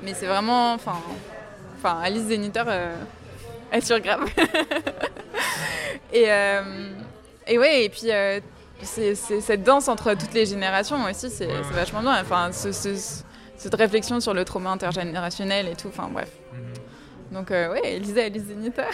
[0.04, 0.74] mais c'est vraiment.
[0.74, 0.97] Enfin,
[1.78, 2.64] enfin, Alice Zeniter,
[3.72, 4.26] elle surgrave.
[6.14, 6.26] et,
[7.47, 8.10] et ouais, et puis
[8.84, 12.22] c'est cette danse entre toutes les générations aussi, c'est vachement bien.
[12.22, 16.30] Enfin, cette réflexion sur le trauma intergénérationnel et tout, enfin bref.
[16.54, 17.34] Mhm.
[17.34, 18.84] Donc, euh, ouais, Elisa Elise Zenita.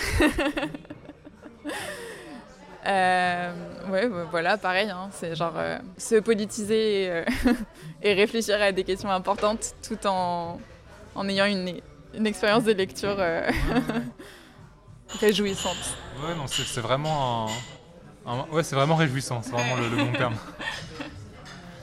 [2.88, 3.52] euh,
[3.90, 7.26] ouais, bah, voilà, pareil, hein, c'est genre euh, se politiser et, euh,
[8.02, 10.60] et, réfléchir à des questions importantes tout en,
[11.16, 11.82] en ayant une,
[12.14, 13.18] une expérience de lecture
[15.20, 15.98] réjouissante.
[16.24, 17.52] Ouais, non, c'est vraiment un
[18.52, 20.36] ouais, c'est vraiment réjouissant, c'est vraiment le, bon terme.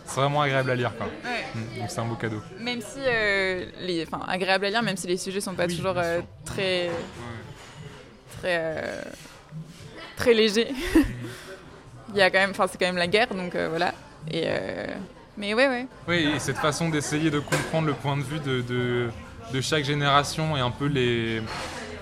[0.05, 1.07] C'est vraiment agréable à lire, quoi.
[1.07, 2.43] Mm, donc c'est un beau cadeau.
[2.61, 5.95] Même si, euh, les, enfin, agréable à lire, même si les sujets sont pas toujours
[5.97, 6.91] euh, très,
[8.39, 9.03] très, euh,
[10.17, 10.73] très légers.
[10.73, 11.01] Mm.
[12.15, 13.93] Il y a quand même, enfin, c'est quand même la guerre, donc voilà.
[14.31, 14.47] Et
[15.37, 15.87] mais ouais, ouais.
[16.09, 19.11] Oui, et cette façon d'essayer de comprendre le point de vue de, de,
[19.53, 21.43] de chaque génération et un peu les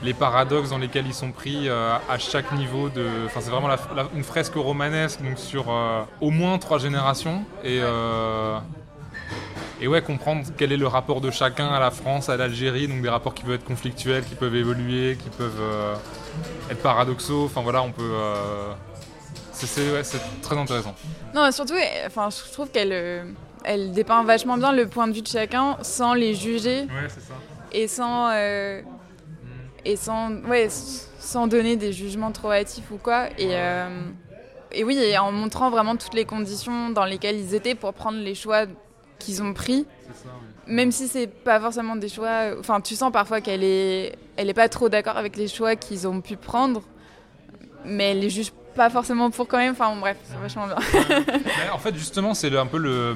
[0.03, 3.07] les paradoxes dans lesquels ils sont pris euh, à chaque niveau de.
[3.26, 3.74] Enfin, c'est vraiment
[4.14, 8.59] une fresque romanesque donc sur euh, au moins trois générations et euh,
[9.80, 13.03] et ouais comprendre quel est le rapport de chacun à la France, à l'Algérie, donc
[13.03, 15.99] des rapports qui peuvent être conflictuels, qui peuvent évoluer, qui peuvent
[16.70, 17.45] être paradoxaux.
[17.47, 18.12] Enfin voilà, on peut.
[19.53, 20.95] c'est très intéressant.
[21.34, 21.74] Non, surtout,
[22.07, 23.34] enfin, je trouve qu'elle
[23.64, 26.82] elle dépeint vachement bien le point de vue de chacun sans les juger.
[26.82, 27.34] Ouais, c'est ça.
[27.72, 28.30] Et sans
[29.85, 30.68] et sans, ouais,
[31.18, 33.28] sans donner des jugements trop hâtifs ou quoi.
[33.39, 33.89] Et, euh,
[34.72, 38.18] et oui, et en montrant vraiment toutes les conditions dans lesquelles ils étaient pour prendre
[38.18, 38.66] les choix
[39.18, 39.87] qu'ils ont pris.
[40.66, 42.55] Même si c'est pas forcément des choix.
[42.59, 46.09] Enfin, tu sens parfois qu'elle est, elle est pas trop d'accord avec les choix qu'ils
[46.09, 46.82] ont pu prendre,
[47.85, 49.72] mais elle les juge pas forcément pour quand même.
[49.72, 50.76] Enfin, bref, c'est vachement bien.
[51.72, 53.14] en fait, justement, c'est un peu le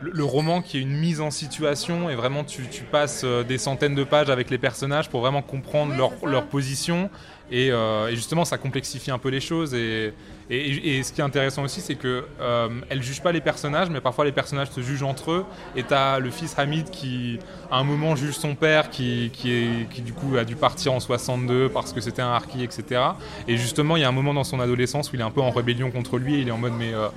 [0.00, 3.94] le, roman qui est une mise en situation et vraiment tu, passes euh, des centaines
[3.94, 5.94] de pages avec les personnages pour vraiment comprendre
[6.24, 7.10] leur, position
[7.52, 10.12] euh, et, justement ça complexifie un peu les choses et,
[10.50, 14.00] et, ce qui est intéressant aussi, c'est que euh, elle juge pas les personnages, mais
[14.00, 15.46] parfois les personnages se jugent entre eux.
[15.76, 17.38] Et as le fils Hamid qui,
[17.70, 21.68] à un moment, juge son père, qui, qui, du coup a dû partir en 62
[21.68, 23.02] parce que c'était un harki, etc.
[23.46, 25.42] Et justement, il y a un moment dans son adolescence où il est un peu
[25.42, 26.40] en rébellion contre lui.
[26.40, 27.08] Il est en mode, mais, euh,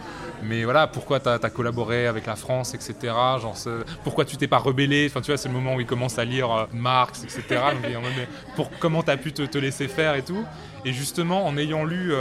[0.44, 2.96] mais voilà, pourquoi tu as, collaboré avec la France, etc.
[3.42, 3.56] Genre,
[4.04, 5.08] pourquoi tu t'es pas rebellé?
[5.10, 7.44] Enfin, tu vois, c'est le moment où il commence à lire euh, Marx, etc.
[7.50, 8.28] Donc, il est en mode, mais
[8.58, 10.44] pour, comment tu as pu te, te, laisser faire et tout?
[10.84, 12.12] Et justement, en ayant lu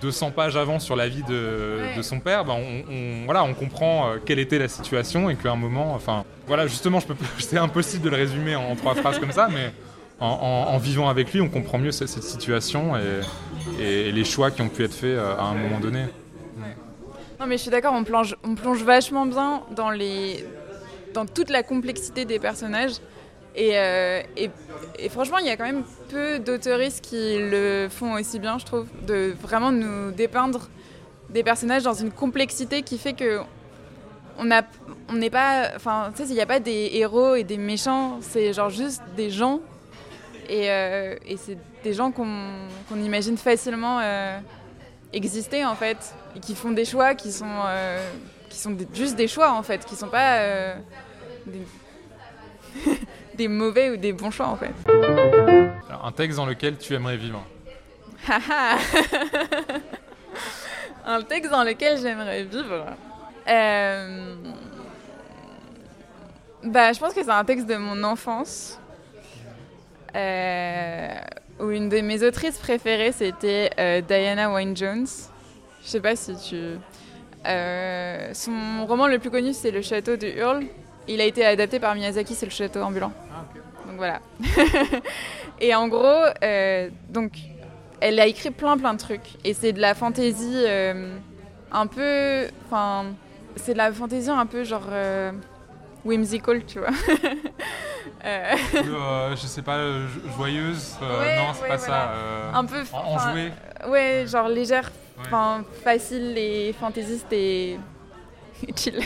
[0.00, 4.16] 200 pages avant sur la vie de, son père, ben on, voilà, on comprend euh,
[4.24, 8.04] quelle était la situation et qu'à un moment, enfin, voilà, justement, je peux, c'est impossible
[8.04, 9.72] de le résumer en, trois phrases comme ça, mais
[10.20, 12.92] en, vivant avec lui, on comprend mieux cette, situation
[13.78, 16.04] et, les choix qui ont pu être faits euh, à un moment donné.
[17.40, 20.44] Non, mais je suis d'accord, on plonge, on plonge vachement bien dans les,
[21.12, 22.92] dans toute la complexité des personnages.
[23.58, 28.58] Euh, et, franchement, il y a quand même peu d'auteuristes qui le font aussi bien,
[28.58, 30.68] je trouve, de vraiment nous dépeindre
[31.30, 33.40] des personnages dans une complexité qui fait que
[34.38, 38.18] on n'est pas, enfin, tu sais, il n'y a pas des héros et des méchants,
[38.22, 39.60] c'est genre juste des gens,
[40.48, 44.38] et, euh, c'est des gens qu'on imagine facilement euh,
[45.12, 47.44] exister en fait, et qui font des choix qui sont,
[48.48, 50.74] qui sont juste des choix en fait, qui sont pas
[53.34, 54.72] des mauvais ou des bons choix en fait.
[55.88, 57.44] Alors, un texte dans lequel tu aimerais vivre
[61.04, 62.86] Un texte dans lequel j'aimerais vivre
[63.48, 64.36] Euh,
[66.62, 68.78] bah, je pense que c'est un texte de mon enfance.
[70.14, 71.14] Euh,
[71.58, 75.06] où une de mes autrices préférées, c'était euh, Diana Wynne-Jones.
[75.82, 76.56] Je sais pas si tu...
[77.46, 80.66] Euh, son roman le plus connu, c'est Le Château de Hurle.
[81.08, 83.12] Il a été adapté par Miyazaki, c'est Le Château ambulant.
[83.32, 83.44] Ah,
[83.88, 84.20] Donc voilà.
[85.60, 87.32] et en gros, euh, donc,
[88.00, 89.36] elle a écrit plein plein de trucs.
[89.44, 91.16] Et c'est de la fantaisie euh,
[91.72, 92.46] un peu...
[92.66, 93.06] Enfin,
[93.56, 94.86] c'est de la fantaisie un peu genre...
[94.90, 95.32] euh,
[96.04, 96.88] whimsical, tu vois.
[98.24, 100.96] Je sais pas, jo- joyeuse.
[101.00, 102.12] Ouais, non, c'est ouais, pas voilà.
[102.52, 102.58] ça.
[102.58, 102.82] un peu...
[102.92, 103.52] enjouée.
[103.88, 105.28] Ouais, genre légère, Ouais.
[105.84, 107.78] facile et fantaisiste et
[108.76, 109.00] chill.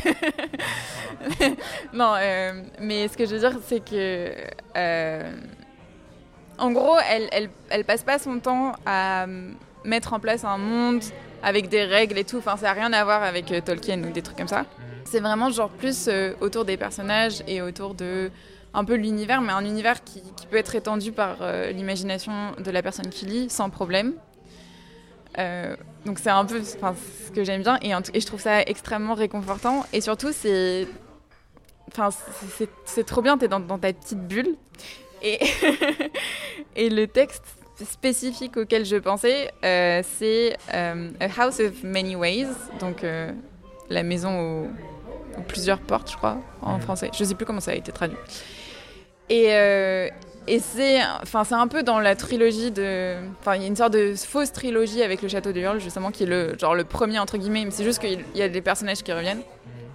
[1.93, 4.33] non, euh, mais ce que je veux dire, c'est que.
[4.77, 5.33] euh,
[6.59, 9.27] en gros, elle, elle, elle passe pas son temps à
[9.85, 11.03] mettre en place un monde
[11.43, 12.39] avec des règles et tout.
[12.39, 14.65] Enfin, ça n'a rien à voir avec euh, Tolkien ou des trucs comme ça.
[15.05, 18.31] C'est vraiment genre plus autour des personnages et autour de
[18.75, 21.37] un peu l'univers, mais un univers qui, qui peut être étendu par
[21.73, 24.15] l'imagination de la personne qui lit sans problème.
[26.07, 26.95] Donc c'est un peu enfin,
[27.27, 27.79] ce que j'aime bien.
[27.83, 27.91] Et,
[28.21, 29.85] je trouve ça extrêmement réconfortant.
[29.93, 30.87] Et surtout c'est
[31.89, 32.11] enfin
[32.87, 33.37] c'est- trop bien.
[33.37, 34.55] T'es dans, dans ta petite bulle.
[35.23, 35.41] Et
[36.77, 37.45] et le texte
[37.85, 42.47] spécifique auquel je pensais euh, c'est euh, A House of Many Ways.
[42.79, 43.33] Donc euh,
[43.91, 44.67] la maison aux,
[45.39, 47.11] aux plusieurs portes je crois en français.
[47.19, 48.19] Je sais plus comment ça a été traduit.
[49.29, 49.49] Et
[50.49, 53.93] et c'est enfin un peu dans la trilogie de enfin il y a une sorte
[53.93, 57.19] de fausse trilogie avec le château de Hurle justement qui est le genre le premier
[57.19, 59.43] entre guillemets mais c'est juste qu'il y a des personnages qui reviennent.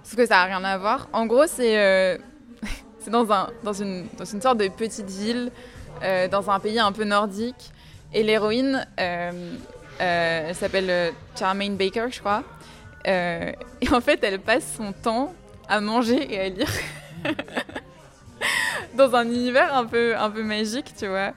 [0.04, 1.08] Sauf que ça a rien à voir.
[1.12, 2.18] En gros c'est euh,
[3.06, 5.50] dans un dans une dans une sorte de petite ville
[6.02, 7.70] euh, dans un pays un peu nordique.
[8.12, 9.52] Et l'héroïne euh,
[9.98, 12.42] elle s'appelle Charmaine Baker je crois.
[13.06, 15.32] Et en fait elle passe son temps
[15.68, 16.68] à manger et à lire
[18.94, 21.32] dans un univers un peu, un peu magique, tu vois.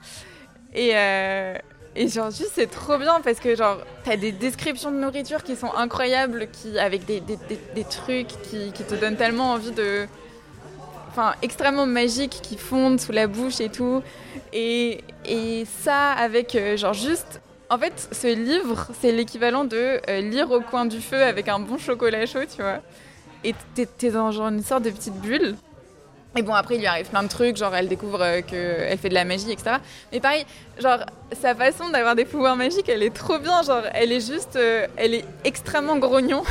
[0.73, 1.55] Et, euh,
[1.95, 5.55] et genre, juste, c'est trop bien parce que, genre, t'as des descriptions de nourriture qui
[5.55, 7.37] sont incroyables, qui, avec des, des,
[7.73, 10.05] des, trucs qui, qui te donnent tellement envie de.
[11.09, 14.03] Enfin, extrêmement magiques, qui fondent sous la bouche et tout.
[14.51, 17.41] Et, et ça, avec, euh, genre, juste.
[17.69, 21.59] En fait, ce livre, c'est l'équivalent de euh, lire au coin du feu avec un
[21.59, 22.81] bon chocolat chaud, tu vois.
[23.43, 25.55] Et t'es dans genre une sorte de petite bulle.
[26.37, 29.07] Et bon, après, il lui arrive plein de trucs, genre elle découvre euh, qu'elle fait
[29.07, 29.77] de la magie, etc.
[30.11, 30.45] Mais pareil,
[30.81, 30.99] genre,
[31.31, 34.85] sa façon d'avoir des pouvoirs magiques, elle est trop bien, genre, elle est juste, euh,
[34.97, 36.43] elle est extrêmement grognon.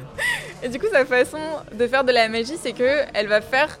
[0.62, 1.38] Et du coup, sa façon
[1.74, 3.78] de faire de la magie, c'est que elle va faire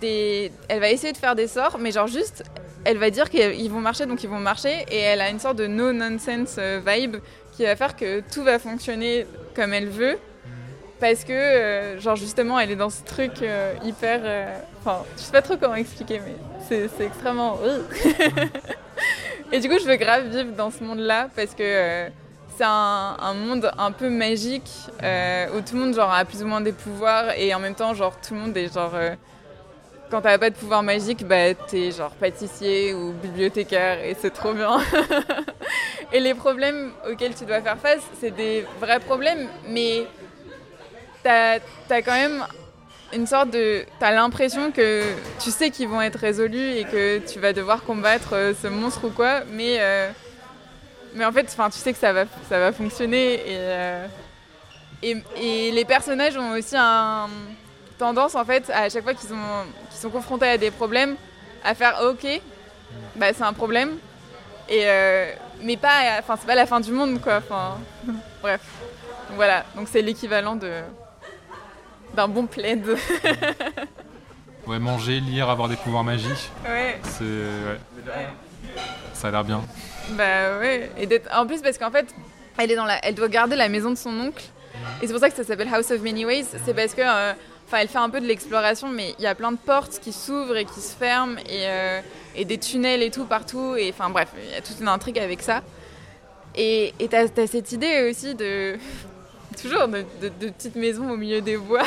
[0.00, 0.52] des...
[0.68, 2.44] Elle va essayer de faire des sorts, mais genre juste,
[2.84, 5.56] elle va dire qu'ils vont marcher, donc ils vont marcher, et elle a une sorte
[5.56, 7.16] de no-nonsense euh, vibe
[7.56, 9.26] qui va faire que tout va fonctionner
[9.56, 10.16] comme elle veut
[11.00, 15.22] parce que euh, genre justement elle est dans ce truc euh, hyper euh, enfin je
[15.22, 17.58] sais pas trop comment expliquer mais c'est extrêmement
[19.52, 22.08] et du coup je veux grave vivre dans ce monde là parce que
[22.56, 26.46] c'est un, un monde un peu magique où tout le monde genre a plus ou
[26.46, 28.94] moins des pouvoirs et en même temps genre tout le monde est genre
[30.10, 34.52] quand t'as pas de pouvoir magique bah t'es genre pâtissier ou bibliothécaire et c'est trop
[34.54, 34.78] bien.
[36.12, 40.06] Et les problèmes auxquels tu dois faire face c'est des vrais problèmes mais
[41.26, 42.44] t'as as quand même
[43.12, 43.84] une sorte de.
[43.98, 45.02] T'as l'impression que
[45.40, 49.04] tu sais qu'ils vont être résolus et que tu vas devoir combattre euh, ce monstre
[49.06, 49.76] ou quoi, mais.
[49.80, 50.10] euh,
[51.14, 54.06] mais en fait, tu sais que ça va, ça va fonctionner et, euh,
[55.02, 57.28] et, et les personnages ont aussi un
[57.98, 61.16] tendance en fait à chaque fois qu'ils ont qu'ils sont confrontés à des problèmes
[61.64, 62.26] à faire ok
[63.14, 63.96] bah c'est un problème
[64.68, 64.84] et
[65.62, 67.40] mais pas enfin c'est pas la fin du monde quoi
[68.42, 68.60] bref
[69.30, 70.70] Donc voilà donc c'est l'équivalent de
[72.16, 72.82] d'un bon plaid
[74.66, 77.22] Ouais, manger, lire, avoir des pouvoirs magiques, ouais c'est.
[77.24, 78.26] Ouais.
[79.14, 79.62] Ça a l'air bien.
[80.10, 82.06] Bah ouais, et d'être- en plus parce qu'en fait,
[82.58, 84.44] elle est dans la, elle doit garder la maison de son oncle,
[85.00, 86.46] et c'est pour ça que ça s'appelle House of Many Ways.
[86.64, 87.32] C'est parce que, euh,
[87.66, 90.12] enfin, elle fait un peu de l'exploration, mais il y a plein de portes qui
[90.12, 92.00] s'ouvrent et qui se ferment, et, euh,
[92.34, 95.18] et des tunnels et tout partout, et enfin bref, il y a toute une intrigue
[95.20, 95.62] avec ça.
[96.56, 98.78] Et et t'as as cette idée aussi de
[99.60, 101.84] toujours de, petites maisons au milieu des bois,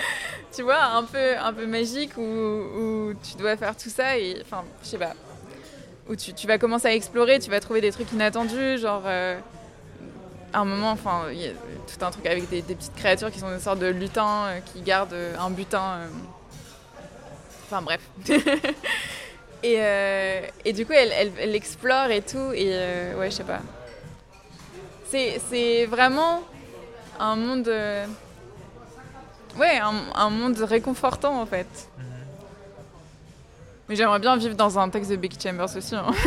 [0.54, 4.64] tu vois, un peu un peu magique où, tu dois faire tout ça et enfin,
[4.82, 5.14] je sais pas
[6.08, 9.38] où tu, vas commencer à explorer, tu vas trouver des trucs inattendus, genre euh,
[10.52, 13.38] à un moment, enfin, il y a tout un truc avec des, petites créatures qui
[13.38, 15.98] sont des sortes de lutins euh, qui gardent un butin.
[15.98, 16.06] euh.
[17.64, 18.00] Enfin bref.
[19.64, 19.80] et,
[20.64, 22.70] et du coup, elle, elle, elle explore et tout, et
[23.18, 23.60] ouais, je sais pas.
[25.08, 26.42] C'est vraiment
[27.20, 27.68] un monde.
[27.68, 28.06] euh,
[29.58, 31.88] ouais, un, monde réconfortant en fait.
[31.98, 32.04] Mhm.
[33.88, 35.94] Mais j'aimerais bien vivre dans un texte de Becky Chambers aussi.
[35.94, 36.10] Hein.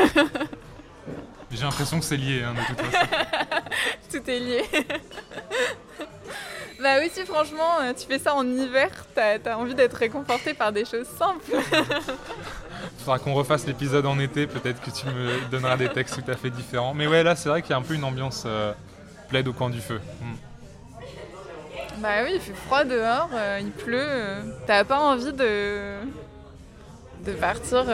[1.51, 3.07] J'ai l'impression que c'est lié, hein, de toute façon.
[4.11, 4.63] Tout est lié.
[6.81, 10.53] bah oui, si franchement, euh, tu fais ça en hiver, t'as as envie d'être réconforté
[10.53, 11.51] par des choses simples.
[12.99, 16.31] Il faudra qu'on refasse l'épisode en été, peut-être que tu me donneras des textes tout
[16.31, 16.93] à fait différents.
[16.93, 18.73] Mais ouais, là, c'est vrai qu'il y a un peu une ambiance euh,
[19.29, 19.99] plaide au coin du feu.
[20.21, 20.35] Hmm.
[22.01, 24.05] Bah oui, il fait froid dehors, euh, il pleut.
[24.65, 25.95] T'as pas envie de,
[27.25, 27.85] de partir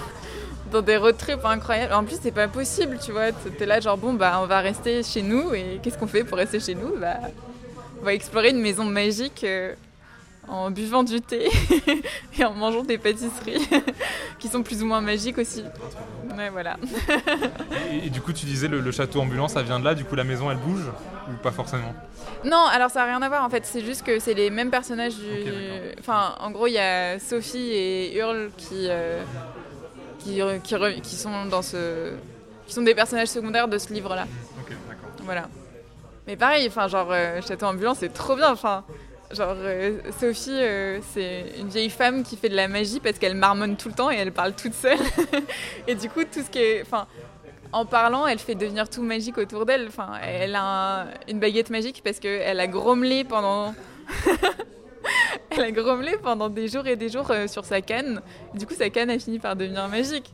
[0.70, 1.92] dans des road trips incroyables.
[1.94, 3.32] En plus, c'est pas possible, tu vois.
[3.32, 5.52] T'es là, genre, bon, bah, on va rester chez nous.
[5.54, 6.96] Et qu'est-ce qu'on fait pour rester chez nous?
[6.98, 7.16] Bah,
[8.00, 9.74] on va explorer une maison magique euh,
[10.48, 11.48] en buvant du thé
[12.38, 13.68] et en mangeant des pâtisseries
[14.38, 15.62] qui sont plus ou moins magiques aussi.
[16.36, 16.76] Ouais, voilà.
[17.92, 19.94] et, du coup, tu disais le, château ambulant, ça vient de là.
[19.94, 20.84] Du coup, la maison, elle bouge
[21.28, 21.94] ou pas forcément?
[22.44, 23.64] Non, alors ça n'a rien à voir en fait.
[23.64, 25.44] C'est juste que c'est les mêmes personnages du.
[25.98, 28.86] enfin, en gros, il y a Sophie et Hurl qui.
[28.88, 29.22] Euh,
[30.18, 30.40] qui,
[31.02, 32.12] qui, sont dans ce
[32.66, 34.26] qui sont des personnages secondaires de ce livre-là.
[34.58, 35.10] Ok, d'accord.
[35.22, 35.48] Voilà.
[36.26, 38.50] Mais pareil, enfin genre euh, Château ambulant, c'est trop bien.
[38.50, 38.84] Enfin,
[39.34, 43.34] genre euh, Sophie, euh, c'est une vieille femme qui fait de la magie parce qu'elle
[43.34, 44.98] marmonne tout le temps et elle parle toute seule.
[45.86, 47.06] et du coup, tout ce qui est, enfin,
[47.72, 49.86] en parlant, elle fait devenir tout magique autour d'elle.
[49.88, 53.74] Enfin, elle a une baguette magique parce qu'elle a grommelé pendant
[55.50, 58.20] elle a grommelé pendant des jours et des jours euh, sur sa canne.
[58.54, 60.32] Du coup, sa canne a fini par devenir magique.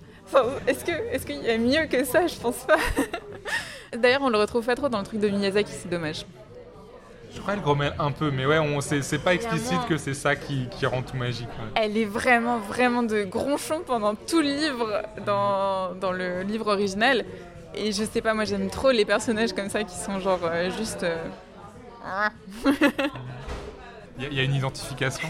[0.66, 2.26] est-ce qu'il y a mieux que ça?
[2.26, 2.78] Je pense pas.
[3.96, 6.24] D'ailleurs, on le retrouve pas trop dans le truc de Miyazaki, c'est dommage.
[7.32, 10.34] Je crois qu'elle grommelle un peu, mais ouais, on, c'est, pas explicite que c'est ça
[10.34, 11.48] qui, rend tout magique.
[11.76, 17.24] Elle est vraiment, vraiment de gronchon pendant tout le livre, dans, dans, le livre original.
[17.74, 20.70] Et je sais pas, moi j'aime trop les personnages comme ça qui sont genre euh,
[20.76, 21.04] juste.
[21.04, 21.16] Euh,
[24.18, 25.26] Il y, a une identification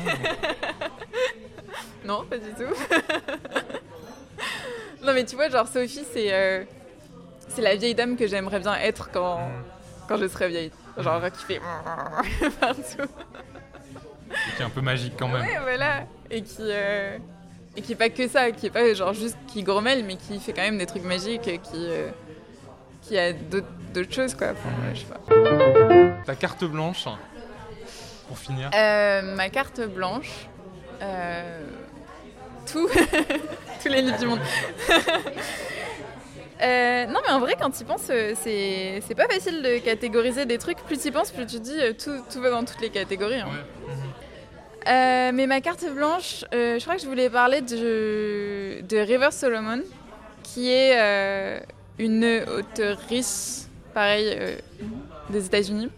[2.05, 2.75] Non, pas du tout.
[5.05, 6.65] non, mais tu vois, genre Sophie, c'est euh,
[7.49, 9.65] c'est la vieille dame que j'aimerais bien être quand, mm.
[10.09, 10.73] quand je serai vieille.
[10.99, 11.61] Genre qui fait
[12.61, 13.11] partout.
[14.31, 15.43] Et qui est un peu magique quand même.
[15.43, 16.05] Ouais, voilà.
[16.31, 16.57] Et qui.
[16.61, 17.19] Euh,
[17.77, 20.41] et qui est pas que ça, qui est pas genre juste qui grommelle, mais qui
[20.41, 22.09] fait quand même des trucs magiques, qui, euh,
[23.03, 24.49] qui a d'autres choses quoi.
[24.93, 26.25] je sais pas.
[26.27, 27.07] Ta carte blanche,
[28.27, 30.49] pour finir euh, Ma carte blanche.
[31.03, 31.63] Euh,
[32.71, 32.89] tout.
[33.83, 34.41] Tous les livres du monde.
[36.63, 40.59] Euh, non, mais en vrai, quand tu y penses, c'est pas facile de catégoriser des
[40.59, 40.79] trucs.
[40.85, 43.41] Plus tu y penses, plus tu dis tout, tout va dans toutes les catégories.
[43.41, 45.33] Hein.
[45.33, 49.83] mais ma carte blanche, je crois que je voulais parler de, de River Solomon,
[50.43, 51.63] qui est
[51.99, 54.39] une auteurice, pareil,
[55.31, 55.91] des États-Unis,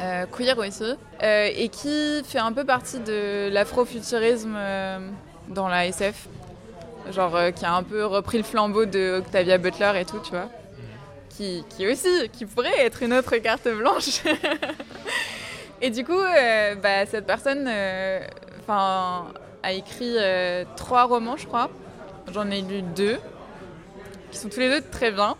[0.00, 5.10] euh, queer aussi, euh, et qui fait un peu partie de l'afrofuturisme euh,
[5.48, 6.28] dans la SF.
[7.10, 10.48] Genre, qui a un peu repris le flambeau de Octavia Butler et tout, tu vois.
[11.30, 14.22] Qui, qui aussi, qui pourrait être une autre carte blanche.
[15.80, 16.20] et du coup,
[16.82, 17.70] bah, cette personne
[18.60, 19.28] enfin
[19.62, 20.16] a écrit
[20.76, 21.70] trois romans, je crois.
[22.32, 23.18] J'en ai lu deux,
[24.30, 25.36] qui sont tous les deux très bien.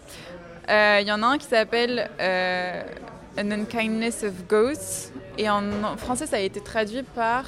[0.68, 2.08] Il y en a un qui s'appelle
[3.38, 5.12] An Unkindness of Ghosts.
[5.38, 7.44] Et en, français, ça a été traduit par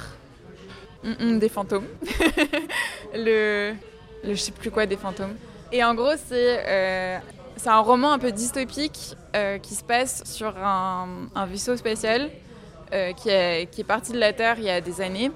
[1.03, 1.87] des fantômes.
[3.13, 3.73] le
[4.23, 5.35] je sais plus quoi des fantômes.
[5.71, 7.17] Et en gros, c'est euh,
[7.65, 12.29] un roman un peu dystopique euh, qui se passe sur un, vaisseau spatial
[12.93, 15.31] euh, qui, est, qui est parti de la Terre il y a des années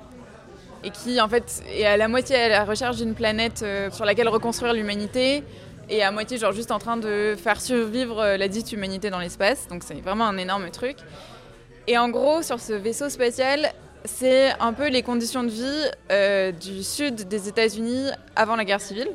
[0.83, 4.27] et qui en fait est à la moitié à la recherche d'une planète sur laquelle
[4.27, 5.43] reconstruire l'humanité
[5.89, 9.19] et à moitié genre juste en train de faire survivre euh, la dite humanité dans
[9.19, 9.67] l'espace.
[9.67, 10.97] Donc c'est vraiment un énorme truc.
[11.87, 13.71] Et en gros, sur ce vaisseau spatial,
[14.05, 18.81] c'est un peu les conditions de vie euh, du sud des États-Unis avant la guerre
[18.81, 19.09] civile,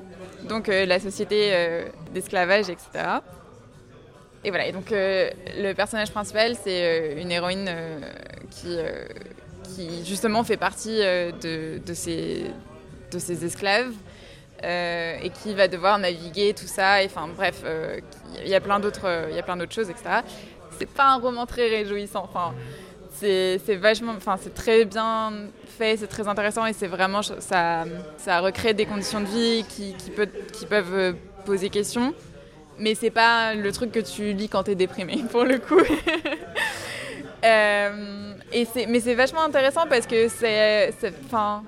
[0.44, 1.52] donc euh, la société
[2.12, 2.88] d'esclavage, etc.
[4.42, 7.70] Et voilà, et donc le personnage principal, c'est une héroïne
[8.50, 12.44] qui, justement fait partie de, ces,
[13.44, 13.92] esclaves
[14.62, 16.98] euh, et qui va devoir naviguer tout ça.
[17.04, 17.98] Enfin bref, euh,
[18.42, 20.20] il y a plein d'autres, il y a plein d'autres choses, etc.
[20.78, 22.24] C'est pas un roman très réjouissant.
[22.24, 22.52] Enfin,
[23.20, 25.32] c'est vachement, enfin c'est très bien
[25.66, 27.84] fait, c'est très intéressant et c'est vraiment ça,
[28.16, 31.12] ça recrée des conditions de vie qui, qui, peut, qui peuvent euh,
[31.44, 32.14] poser question.
[32.78, 35.80] Mais c'est pas le truc que tu lis quand t'es déprimé, pour le coup.
[37.42, 40.92] et mais c'est vachement intéressant parce que c'est,
[41.26, 41.62] enfin,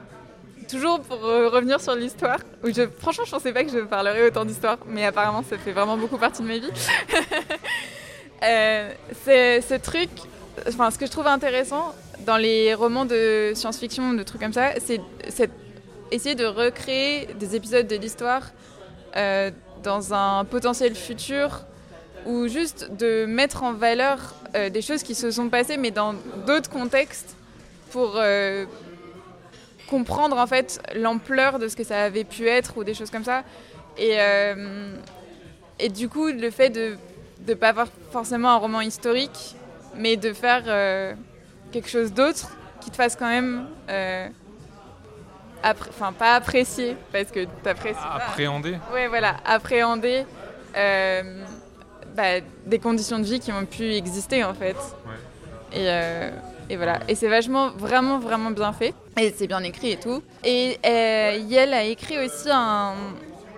[0.68, 4.44] toujours pour euh, revenir sur l'histoire, je, franchement, je pensais pas que je parlerais autant
[4.44, 6.70] d'histoire, mais apparemment, ça fait vraiment beaucoup partie de ma vie.
[8.42, 8.90] euh,
[9.24, 10.10] c'est ce truc,
[10.68, 11.94] enfin, ce que je trouve intéressant
[12.26, 15.00] dans les romans de science-fiction, de trucs comme ça, c'est
[16.12, 18.50] essayer de recréer des épisodes de l'histoire
[19.16, 19.50] euh,
[19.82, 21.62] dans un potentiel futur
[22.26, 26.14] ou juste de mettre en valeur euh, des choses qui se sont passées mais dans
[26.46, 27.34] d'autres contextes
[27.90, 28.66] pour euh,
[29.88, 33.24] comprendre en fait l'ampleur de ce que ça avait pu être ou des choses comme
[33.24, 33.42] ça.
[33.98, 34.16] Et,
[35.78, 36.96] et du coup, le fait de
[37.46, 39.54] ne pas avoir forcément un roman historique,
[39.96, 40.64] mais de faire
[41.72, 43.66] quelque chose d'autre qui te fasse quand même
[45.64, 48.78] enfin pas apprécier parce que tu apprécies appréhender.
[48.92, 50.24] Ouais voilà appréhender
[50.76, 51.44] euh,
[52.16, 54.76] bah, des conditions de vie qui ont pu exister en fait.
[55.72, 56.30] Et, euh,
[56.68, 57.00] et, voilà.
[57.08, 58.94] Et c'est vachement vraiment vraiment bien fait.
[59.18, 60.22] Et c'est bien écrit et tout.
[60.44, 62.94] Et euh, Yel a écrit aussi un,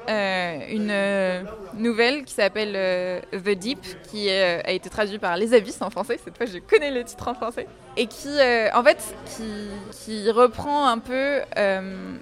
[0.09, 1.43] euh, une euh,
[1.75, 3.79] nouvelle qui s'appelle euh, The Deep,
[4.11, 6.19] qui a été traduite par Les Abysses en français.
[6.23, 7.67] Cette fois, je connais le titre en français.
[7.97, 11.41] Et qui, en fait, qui, qui, reprend un peu,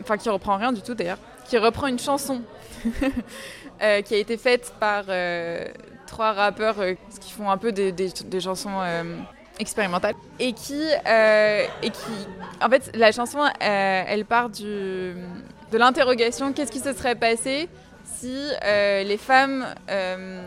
[0.01, 1.19] enfin, qui reprend rien du tout d'ailleurs,
[1.49, 2.43] qui reprend une chanson
[2.85, 5.05] qui a été faite par
[6.07, 6.77] trois rappeurs
[7.21, 8.81] qui font un peu des, des, chansons
[9.59, 12.29] expérimentales et qui, et qui,
[12.61, 15.15] en fait, la chanson, elle part du
[15.73, 17.69] de l'interrogation qu'est-ce qui se serait passé
[18.05, 20.43] si euh, les femmes euh,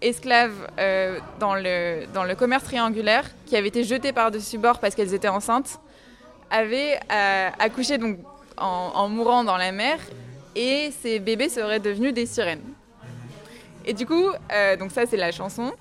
[0.00, 5.28] esclaves euh, dans, le, commerce triangulaire, qui avaient été jetées par-dessus bord parce qu'elles étaient
[5.28, 5.78] enceintes,
[6.50, 6.98] avaient
[7.58, 8.18] accouché donc,
[8.56, 9.98] en, mourant dans la mer
[10.56, 12.62] et ces bébés seraient devenus des sirènes.
[13.84, 14.26] Et du coup,
[14.78, 15.72] donc ça c'est la chanson.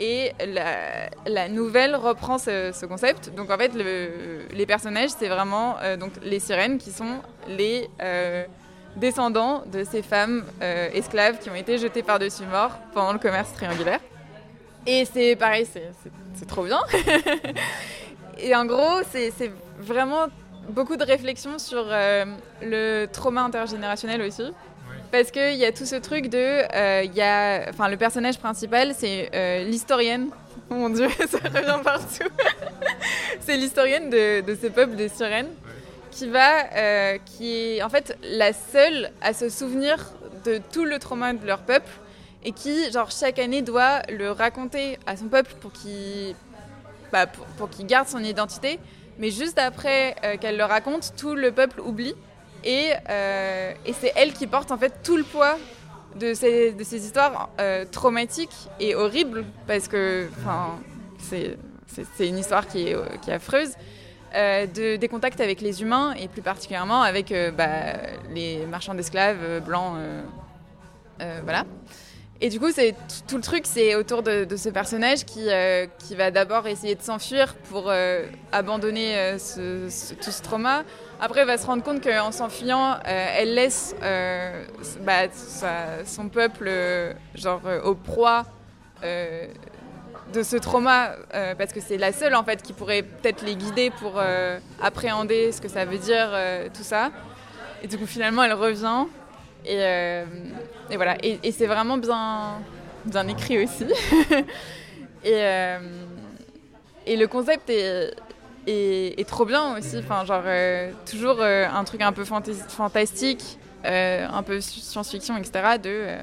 [0.00, 0.32] Et
[1.26, 3.34] la, nouvelle reprend ce, concept.
[3.34, 8.44] Donc en fait, les personnages, c'est vraiment donc les sirènes qui sont les euh,
[8.96, 13.52] descendants de ces femmes euh, esclaves qui ont été jetées par-dessus mort pendant le commerce
[13.52, 14.00] triangulaire.
[14.86, 15.66] Et c'est pareil,
[16.34, 16.80] c'est trop bien.
[18.38, 20.26] et en gros, c'est vraiment
[20.68, 22.24] beaucoup de réflexion sur euh,
[22.62, 24.52] le trauma intergénérationnel aussi.
[25.10, 27.04] Parce qu'il y a tout ce truc de.
[27.04, 30.30] il y a, enfin, le personnage principal, c'est l'historienne.
[30.70, 32.28] Oh mon dieu, ça revient partout.
[33.40, 35.48] c'est l'historienne de, de, ce peuple de sirènes
[36.10, 40.12] qui va, euh, qui est en fait la seule à se souvenir
[40.44, 41.90] de tout le trauma de leur peuple
[42.44, 46.34] et qui, genre, chaque année doit le raconter à son peuple pour qu'il
[47.12, 48.78] bah, pour, qu'il garde son identité.
[49.18, 52.14] Mais juste après euh, qu'elle le raconte, tout le peuple oublie.
[52.64, 55.56] Et, euh, et c'est elle qui porte en fait tout le poids
[56.16, 57.50] de ces, histoires
[57.92, 60.28] traumatiques et horribles parce que
[61.18, 63.74] c'est une histoire qui est, affreuse.
[64.34, 67.94] Euh, de, des contacts avec les humains et plus particulièrement avec euh, bah,
[68.30, 69.96] les marchands d'esclaves euh, blancs.
[71.44, 71.64] voilà.
[72.40, 72.94] Et du coup, c'est
[73.26, 75.46] tout le truc, c'est autour de, ce personnage qui
[76.14, 77.90] va d'abord essayer de s'enfuir pour
[78.52, 80.84] abandonner tout ce trauma.
[81.20, 83.94] Après, elle va se rendre compte qu'en s'enfuyant, elle laisse
[85.00, 85.28] bah,
[86.04, 86.70] son peuple
[87.34, 88.44] genre au proie
[90.32, 93.56] de ce trauma, euh, parce que c'est la seule en fait qui pourrait peut-être les
[93.56, 97.10] guider pour euh, appréhender ce que ça veut dire, euh, tout ça.
[97.82, 99.06] Et du coup, finalement, elle revient.
[99.64, 100.24] Et,
[100.94, 101.16] voilà.
[101.22, 102.60] Et, c'est vraiment bien,
[103.04, 103.86] bien écrit aussi.
[105.24, 105.44] et,
[107.06, 108.14] et le concept est,
[108.68, 109.98] est, trop bien aussi.
[109.98, 110.44] Enfin, genre,
[111.08, 115.78] toujours un truc un peu fantastique, un peu science-fiction, etc.
[115.82, 116.18] de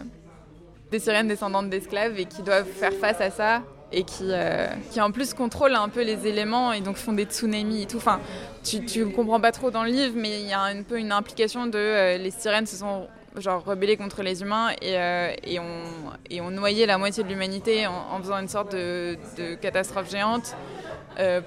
[0.92, 5.00] des sirènes descendantes d'esclaves et qui doivent faire face à ça et qui, euh, qui
[5.00, 7.98] en plus contrôlent un peu les éléments et donc font des tsunamis et tout.
[7.98, 8.20] Enfin,
[8.64, 11.12] tu ne comprends pas trop dans le livre, mais il y a un peu une
[11.12, 15.60] implication de euh, les sirènes se sont genre rebellées contre les humains et, euh, et,
[15.60, 15.84] ont,
[16.30, 19.18] et ont noyé la moitié de l'humanité en, faisant une sorte de
[19.62, 20.56] catastrophe géante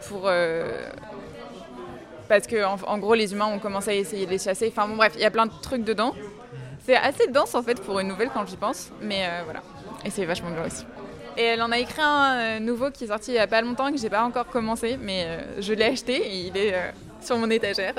[0.09, 0.31] pour
[2.29, 4.69] parce que en, gros les humains ont commencé à essayer de les chasser.
[4.69, 6.14] Enfin bon bref, il y a plein de trucs dedans.
[6.85, 9.62] C'est assez dense en fait pour une nouvelle quand j'y pense, mais voilà.
[10.05, 10.85] Et c'est vachement bien aussi.
[11.39, 13.62] Et elle en a écrit un euh, nouveau qui est sorti il n'y a pas
[13.62, 16.91] longtemps, que j'ai pas encore commencé, mais euh, je l'ai acheté et il est euh,
[17.21, 17.95] sur mon étagère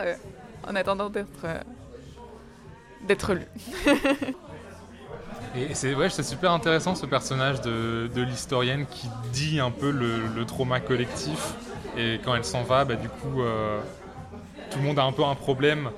[0.67, 1.47] en attendant d'être
[3.07, 3.45] d'être lu.
[5.55, 10.79] et c'est ouais, super intéressant ce personnage de, l'historienne qui dit un peu le, trauma
[10.79, 11.53] collectif.
[11.97, 13.41] Et quand elle s'en va, bah, du coup,
[14.69, 15.89] tout le monde a un peu un problème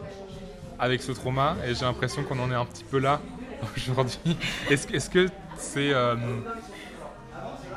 [0.80, 1.56] avec ce trauma.
[1.68, 3.20] Et j'ai l'impression qu'on en est un petit peu là
[3.78, 4.38] aujourd'hui.
[4.70, 5.28] Est-ce que
[5.58, 5.94] c'est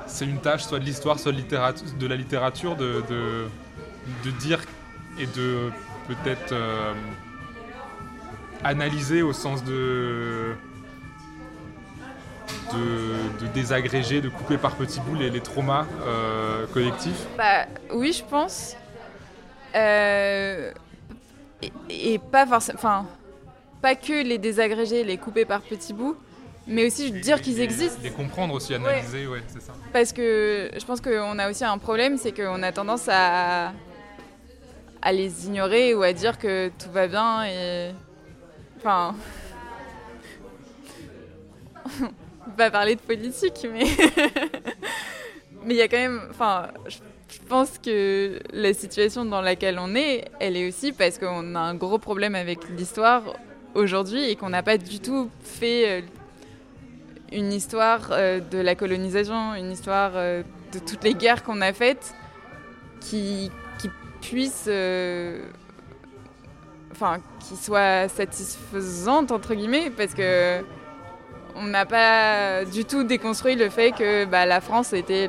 [0.06, 1.40] c'est une tâche soit de l'histoire, soit de,
[1.98, 4.60] de, la littérature de, de, dire
[5.18, 5.70] et de
[6.06, 6.92] peut-être euh,
[8.62, 10.54] analyser au sens de,
[12.72, 17.26] de, désagréger, de couper par petits bouts les, traumas euh, collectifs?
[17.36, 18.76] Bah oui, je pense.
[19.74, 20.72] Euh,
[21.62, 22.78] et, et pas forcément.
[22.78, 23.07] Enfin,
[23.82, 26.16] pas que les désagréger, les couper par petits bouts,
[26.66, 28.00] mais aussi dire qu'ils existent.
[28.02, 29.72] Les comprendre aussi, analyser, ouais, c'est ça.
[29.92, 33.72] Parce que je pense qu'on a aussi un problème, c'est qu'on a tendance à,
[35.02, 37.90] à les ignorer ou à dire que tout va bien et.
[38.78, 39.14] Enfin.
[42.57, 43.84] Pas parler de politique, mais.
[45.64, 46.20] mais il y a quand même.
[46.30, 46.98] Enfin, je
[47.34, 51.59] je pense que la situation dans laquelle on est, elle est aussi parce qu'on a
[51.59, 53.22] un gros problème avec l'histoire
[53.74, 56.00] aujourd'hui et qu'on n'a pas du tout fait euh,
[57.32, 60.42] une histoire euh, de la colonisation, une histoire euh,
[60.72, 62.14] de toutes les guerres qu'on a faites
[63.00, 63.50] qui,
[63.80, 63.90] qui
[64.20, 64.68] puisse.
[66.92, 70.61] Enfin, qui soit satisfaisante, entre guillemets, parce que
[71.57, 75.28] on n'a pas du tout déconstruit le fait que bah, la France était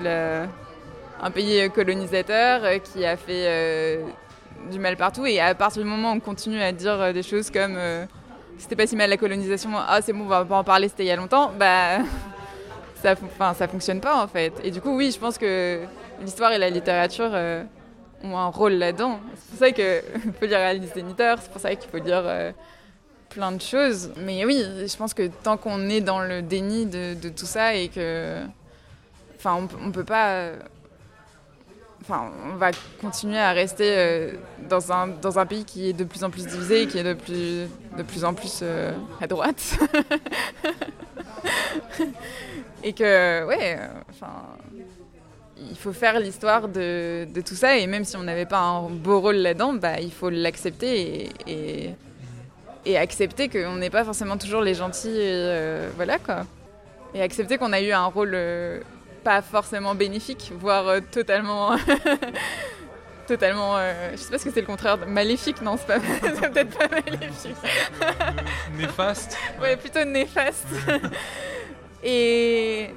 [1.21, 4.03] un pays colonisateur euh, qui a fait euh,
[4.71, 5.26] du mal partout.
[5.26, 7.78] Et à partir du moment où on continue à dire euh, des choses comme
[8.57, 11.03] c'était pas si mal la colonisation, ah c'est bon, on va pas en parler, c'était
[11.03, 11.99] il y a longtemps, bah
[13.01, 14.53] ça, enfin, ça fonctionne pas en fait.
[14.63, 15.82] Et du coup, oui, je pense que
[16.21, 17.32] l'histoire et la littérature
[18.23, 19.19] ont un rôle là-dedans.
[19.36, 22.23] C'est pour ça qu'il faut lire Alice Zéniteur, c'est pour ça qu'il faut lire
[23.30, 24.11] plein de choses.
[24.17, 27.89] Mais oui, je pense que tant qu'on est dans le déni de, tout ça et
[27.89, 28.41] que.
[29.38, 30.51] Enfin, on, on peut pas
[32.07, 32.71] enfin, on va
[33.01, 34.32] continuer à rester euh,
[34.69, 37.03] dans, un, dans un pays qui est de plus en plus divisé et qui est
[37.03, 37.67] de plus,
[37.97, 39.78] de plus en plus euh, à droite.
[42.84, 44.34] et que, ouais, enfin,
[45.57, 47.78] il faut faire l'histoire de, tout ça.
[47.78, 51.89] Et même si on n'avait pas un beau rôle là-dedans, bah, il faut l'accepter et,
[52.97, 55.09] accepter qu'on n'est pas forcément toujours les gentils.
[55.09, 56.45] Et, euh, voilà quoi.
[57.13, 58.36] Et accepter qu'on a eu un rôle
[59.25, 61.75] pas forcément bénéfique, voire euh, totalement.
[63.27, 63.75] totalement.
[63.75, 64.99] Euh, je sais pas ce que c'est le contraire.
[65.07, 65.99] Maléfique, non, c'est, pas,
[66.49, 67.55] peut-être pas maléfique.
[68.77, 70.67] néfaste Ouais, plutôt néfaste.
[72.03, 72.91] et,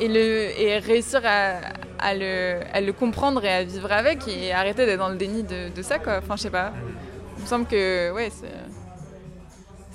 [0.00, 1.60] et, le, et réussir à,
[2.00, 5.44] à, le, à le comprendre et à vivre avec et arrêter d'être dans le déni
[5.44, 6.18] de, de ça, quoi.
[6.18, 6.72] Enfin, je sais pas.
[7.36, 8.48] Il me semble que, ouais, c'est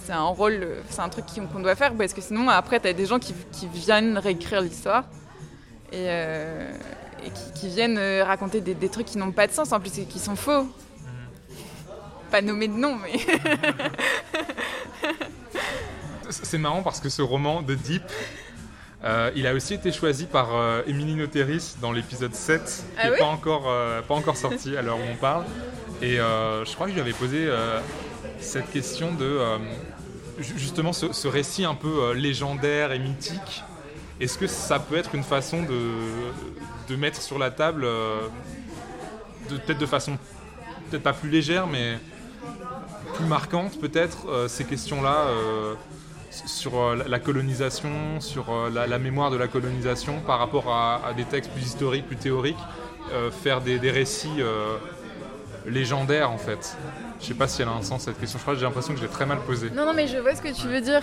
[0.05, 2.93] c'est un rôle, c'est un truc qu'on doit faire parce que sinon après tu as
[2.93, 5.05] des gens qui, qui viennent réécrire l'histoire
[5.93, 6.71] et, euh,
[7.55, 10.19] qui, viennent euh, raconter des, trucs qui n'ont pas de sens en plus et qui
[10.19, 10.67] sont faux.
[12.31, 13.13] Pas nommé de nom, mais.
[16.29, 18.01] C'est marrant parce que ce roman de Deep,
[19.03, 20.49] euh, il a aussi été choisi par
[20.87, 22.63] Émilie Noteris dans l'épisode 7,
[22.99, 23.71] qui n'est ah pas, encore,
[24.07, 25.45] pas encore sorti à l'heure où on parle.
[26.01, 27.47] Et je crois que je lui avais posé
[28.39, 29.39] cette question de
[30.39, 33.63] justement ce, récit un peu légendaire et mythique
[34.19, 38.27] est-ce que ça peut être une façon de, mettre sur la table, euh,
[39.49, 40.17] peut-être de façon
[40.89, 41.97] peut-être pas plus légère, mais
[43.15, 45.73] plus marquante peut-être, euh, ces questions-là euh,
[46.29, 51.63] sur la colonisation, sur la, mémoire de la colonisation par rapport à, des textes plus
[51.63, 52.57] historiques, plus théoriques,
[53.43, 54.41] faire des récits
[55.67, 56.75] légendaires en fait?
[57.23, 58.37] Je sais pas si elle a un sens cette question.
[58.37, 59.69] Je crois que j'ai l'impression que je l'ai très mal posée.
[59.69, 61.01] Non, non, mais je vois ce que tu veux dire.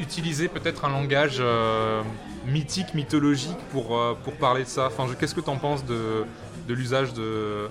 [0.00, 2.02] Utiliser peut-être un langage euh,
[2.46, 4.86] mythique, mythologique pour, euh, pour parler de ça.
[4.86, 6.24] Enfin, Qu'est-ce que tu en penses de,
[6.66, 7.68] de l'usage de,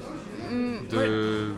[0.49, 1.49] mm, de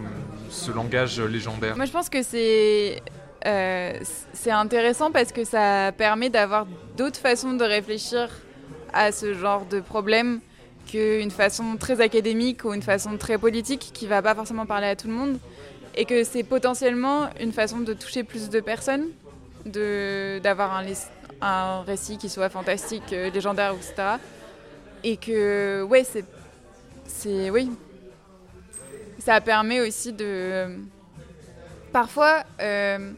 [0.49, 1.75] ce langage légendaire?
[1.75, 3.01] Moi je pense que c'est
[3.45, 3.93] euh,
[4.33, 6.65] c'est intéressant parce que ça permet d'avoir
[6.97, 8.29] d'autres façons de réfléchir
[8.93, 10.39] à ce genre de problème
[10.87, 14.95] qu'une façon très académique ou une façon très politique qui va pas forcément parler à
[14.95, 15.37] tout le monde
[15.95, 19.07] et que c'est potentiellement une façon de toucher plus de personnes
[19.65, 20.85] d'avoir un,
[21.41, 24.17] un, récit qui soit fantastique, euh, légendaire, etc.
[25.03, 27.49] Et que, ouais, c'est.
[27.49, 27.71] oui.
[29.19, 30.79] Ça permet aussi de.
[31.93, 33.11] Parfois, euh,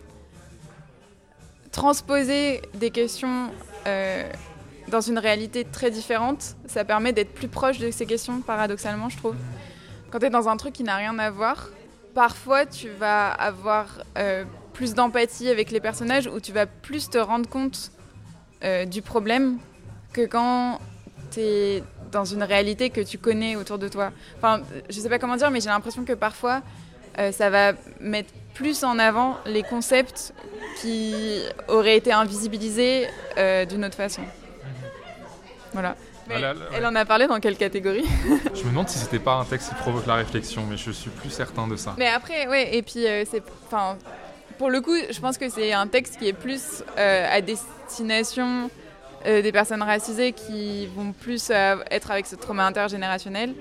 [1.71, 3.49] transposer des questions
[3.87, 4.31] euh,
[4.89, 9.17] dans une réalité très différente, ça permet d'être plus proche de ces questions, paradoxalement, je
[9.17, 9.35] trouve.
[10.11, 11.69] Quand tu es dans un truc qui n'a rien à voir,
[12.13, 13.87] parfois tu vas avoir
[14.75, 17.91] plus d'empathie avec les personnages, où tu vas plus te rendre compte
[18.63, 19.57] euh, du problème
[20.13, 20.79] que quand
[21.31, 24.11] tu es dans une réalité que tu connais autour de toi.
[24.37, 26.61] Enfin, je sais pas comment dire, mais j'ai l'impression que parfois,
[27.17, 30.33] euh, ça va mettre plus en avant les concepts
[30.81, 31.13] qui
[31.67, 33.07] auraient été invisibilisés
[33.37, 34.21] euh, d'une autre façon.
[35.75, 35.95] Voilà.
[36.27, 38.05] Ah elle en a parlé dans quelle catégorie
[38.55, 41.11] Je me demande si c'était pas un texte qui provoque la réflexion, mais je suis
[41.11, 41.93] plus certain de ça.
[41.99, 43.95] Mais après, ouais, et puis c'est, enfin,
[44.57, 48.69] pour le coup, je pense que c'est un texte qui est plus euh, à destination
[49.25, 53.53] euh, des personnes racisées qui vont plus euh, être avec ce trauma intergénérationnel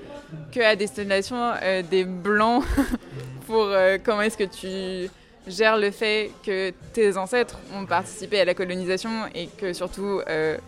[0.52, 1.52] que à destination
[1.90, 2.64] des blancs
[3.46, 3.70] pour
[4.04, 5.10] comment est-ce que tu
[5.46, 10.20] gères le fait que tes ancêtres ont participé à la colonisation et que surtout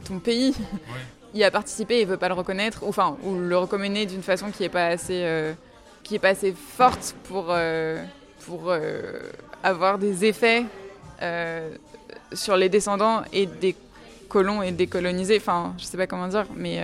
[0.04, 0.54] ton pays
[1.38, 4.50] y a participé et veut pas le reconnaître, ou, enfin, ou le reconnaît d'une façon
[4.50, 5.52] qui est pas assez, euh,
[6.02, 8.02] qui est pas assez forte pour, euh,
[8.46, 9.20] pour euh,
[9.62, 10.64] avoir des effets
[12.32, 13.74] sur les descendants et des
[14.28, 15.38] colons et des colonisés.
[15.38, 16.78] Enfin, je sais pas comment dire, mais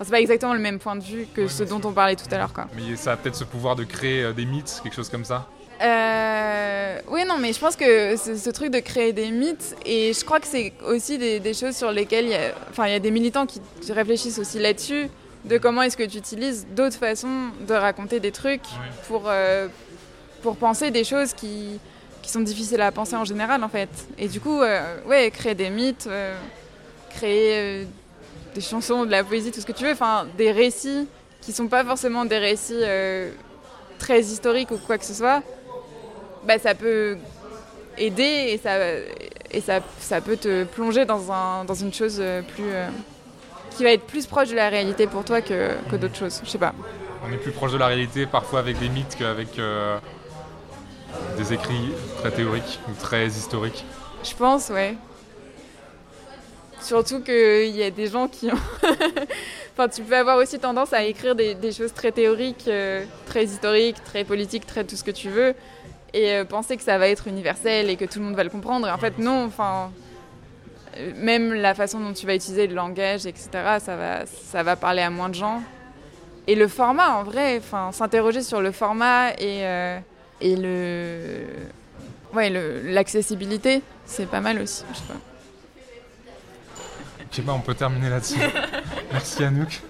[0.00, 2.38] c'est pas exactement le même point de vue que ce dont on parlait tout à
[2.38, 2.52] l'heure.
[2.76, 5.48] Mais ça a peut-être ce pouvoir de créer des mythes, quelque chose comme ça
[5.82, 10.24] euh, oui, non, mais je pense que ce truc de créer des mythes, et je
[10.24, 13.00] crois que c'est aussi des, choses sur lesquelles il y, a, enfin, il y a
[13.00, 15.08] des militants qui réfléchissent aussi là-dessus,
[15.44, 18.64] de comment est-ce que tu utilises d'autres façons de raconter des trucs
[19.06, 19.68] pour, euh,
[20.42, 21.78] pour penser des choses qui,
[22.22, 23.90] qui sont difficiles à penser en général, en fait.
[24.18, 26.08] Et du coup, euh, ouais, créer des mythes,
[27.10, 27.86] créer
[28.54, 31.06] des chansons, de la poésie, tout ce que tu veux, enfin, des récits
[31.42, 32.82] qui sont pas forcément des récits
[33.98, 35.42] très historiques ou quoi que ce soit,
[36.46, 37.16] bah, ça peut
[37.98, 38.76] aider et ça,
[39.50, 42.22] et ça, ça peut te plonger dans, un, dans une chose
[42.54, 42.64] plus.
[42.72, 42.88] Euh,
[43.76, 46.40] qui va être plus proche de la réalité pour toi que, que d'autres choses.
[46.42, 46.72] Je sais pas.
[47.28, 49.98] On est plus proche de la réalité parfois avec des mythes qu'avec euh,
[51.36, 53.84] des écrits très théoriques ou très historiques.
[54.24, 54.96] Je pense, ouais.
[56.80, 58.58] Surtout qu'il y a des gens qui ont.
[59.72, 63.44] enfin, tu peux avoir aussi tendance à écrire des, des choses très théoriques, euh, très
[63.44, 65.54] historiques, très politiques, très tout ce que tu veux
[66.16, 68.50] et euh, penser que ça va être universel et que tout le monde va le
[68.50, 68.88] comprendre.
[68.88, 69.90] Et en fait, non, enfin,
[70.96, 74.76] euh, même la façon dont tu vas utiliser le langage, etc., ça va, ça va
[74.76, 75.62] parler à moins de gens.
[76.46, 79.98] Et le format, en vrai, enfin, s'interroger sur le format et, euh,
[80.40, 81.44] et le,
[82.32, 82.50] ouais,
[82.84, 84.84] l'accessibilité, c'est pas mal aussi.
[84.92, 85.20] Je sais pas.
[87.24, 88.38] Ok, bah on peut terminer là-dessus.
[89.12, 89.82] Merci Anouk.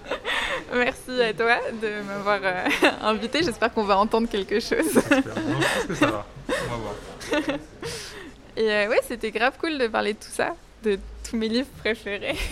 [0.73, 2.65] Merci à toi de m'avoir euh,
[3.01, 3.43] invité.
[3.43, 4.85] J'espère qu'on va entendre quelque chose.
[4.93, 6.25] je pense que ça va.
[6.49, 6.93] On va voir.
[8.57, 10.99] Et euh, ouais, c'était grave cool de parler de tout ça, de
[11.29, 12.35] tous mes livres préférés.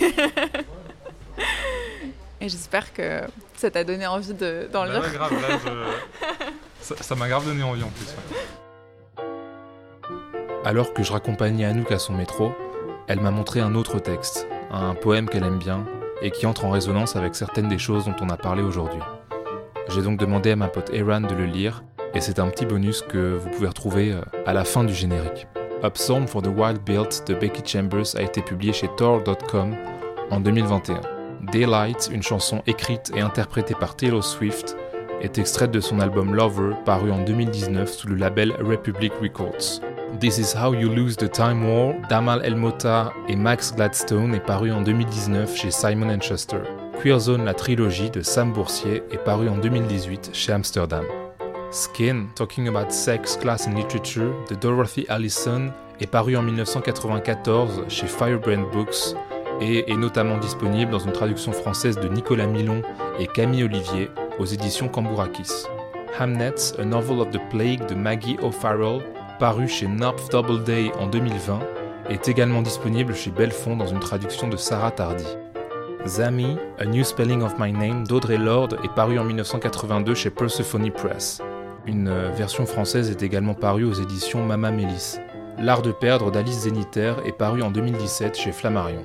[2.40, 3.22] Et j'espère que
[3.56, 5.12] ça t'a donné envie d'en bah lire.
[5.12, 5.32] Grave,
[6.80, 8.14] ça m'a grave donné envie en plus.
[10.64, 12.52] Alors que je raccompagnais Anouk à son métro,
[13.08, 15.86] elle m'a montré un autre texte, un poème qu'elle aime bien,
[16.22, 19.00] et qui entre en résonance avec certaines des choses dont on a parlé aujourd'hui.
[19.88, 21.84] J'ai donc demandé à ma pote Eran de le lire,
[22.14, 25.46] et c'est un petit bonus que vous pouvez retrouver euh, à la fin du générique.
[25.94, 29.76] Psalm for the Wild Built de Becky Chambers a été publié chez Tor.com
[30.30, 31.00] en 2021.
[31.52, 34.76] Daylight, une chanson écrite et interprétée par Taylor Swift,
[35.20, 39.80] est extraite de son album Lover paru en 2019 sous le label Republic Records.
[40.14, 44.40] This is How You Lose the Time War d'Amal El Mota et Max Gladstone est
[44.40, 46.60] paru en 2019 chez Simon Schuster.
[47.02, 51.04] Queer Zone, la trilogie de Sam Boursier est paru en 2018 chez Amsterdam.
[51.70, 55.70] Skin, Talking About Sex, Class and Literature de Dorothy Allison
[56.00, 59.14] est paru en 1994 chez Firebrand Books
[59.60, 62.80] et est notamment disponible dans une traduction française de Nicolas Milon
[63.18, 64.08] et Camille Olivier
[64.38, 65.66] aux éditions Cambourakis.
[66.18, 69.02] Hamnet, A Novel of the Plague de Maggie O'Farrell
[69.38, 71.60] paru chez Knopf Doubleday en 2020,
[72.08, 75.26] est également disponible chez Belfond dans une traduction de Sarah Tardy.
[76.06, 80.90] Zami, A New Spelling of My Name d'Audrey Lord est paru en 1982 chez Persephone
[80.90, 81.42] Press.
[81.86, 85.18] Une euh, version française est également parue aux éditions Mama Mélis.
[85.58, 89.04] L'art de perdre d'Alice Zeniter est paru en 2017 chez Flammarion.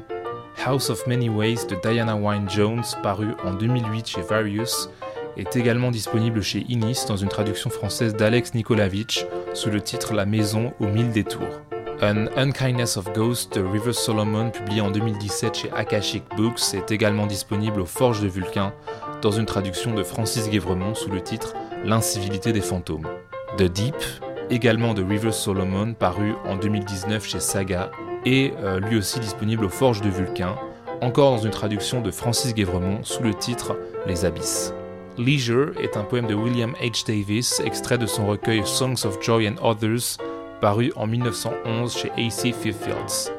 [0.65, 4.89] House of Many Ways de Diana Wynne Jones, paru en 2008 chez Various,
[5.37, 10.25] est également disponible chez Inis dans une traduction française d'Alex Nikolavitch sous le titre La
[10.25, 11.61] maison aux mille détours.
[12.01, 17.27] An Unkindness of Ghost de River Solomon, publié en 2017 chez Akashic Books, est également
[17.27, 18.73] disponible aux Forges de Vulcain
[19.21, 21.53] dans une traduction de Francis Guévremont sous le titre
[21.85, 23.07] L'incivilité des fantômes.
[23.57, 23.95] The Deep,
[24.49, 27.91] également de River Solomon, paru en 2019 chez Saga,
[28.25, 30.55] et euh, lui aussi disponible aux Forges de Vulcain,
[31.01, 33.77] encore dans une traduction de Francis Guévremont sous le titre
[34.07, 34.73] Les Abysses.
[35.17, 37.05] Leisure est un poème de William H.
[37.05, 40.17] Davis, extrait de son recueil Songs of Joy and Others,
[40.61, 42.53] paru en 1911 chez A.C.
[42.53, 43.31] Fields.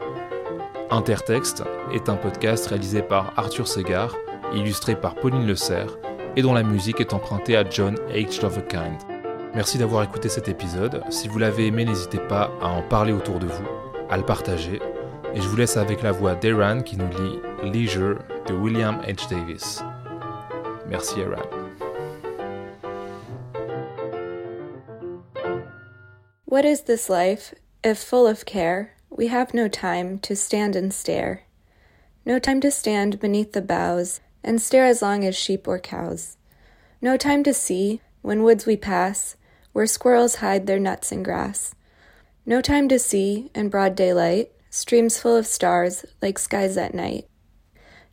[0.91, 1.63] Intertexte
[1.95, 4.15] est un podcast réalisé par Arthur Segar,
[4.55, 5.97] illustré par Pauline Le Serre,
[6.37, 8.43] et dont la musique est empruntée à John H.
[8.43, 8.99] Loverkind.
[9.55, 11.03] Merci d'avoir écouté cet épisode.
[11.11, 13.69] Si vous l'avez aimé, n'hésitez pas à en parler autour de vous,
[14.11, 14.81] à le partager.
[15.35, 17.39] Et je vous laisse avec la voix d'Eran qui nous lit
[17.73, 19.31] Leisure de William H.
[19.31, 19.83] Davis.
[20.87, 21.62] Merci Eran.
[26.53, 30.93] What is this life, if full of care, we have no time to stand and
[30.93, 31.45] stare?
[32.27, 36.37] No time to stand beneath the boughs and stare as long as sheep or cows.
[37.01, 39.37] No time to see, when woods we pass,
[39.73, 41.75] where squirrels hide their nuts and grass.
[42.45, 47.27] No time to see, in broad daylight, streams full of stars like skies at night.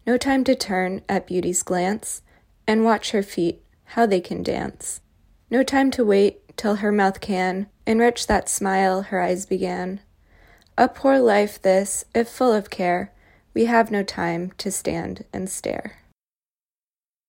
[0.07, 2.21] No time to turn at beauty's glance
[2.65, 5.01] and watch her feet, how they can dance.
[5.51, 9.99] No time to wait till her mouth can enrich that smile her eyes began.
[10.77, 13.11] A poor life this, if full of care,
[13.55, 15.97] we have no time to stand and stare.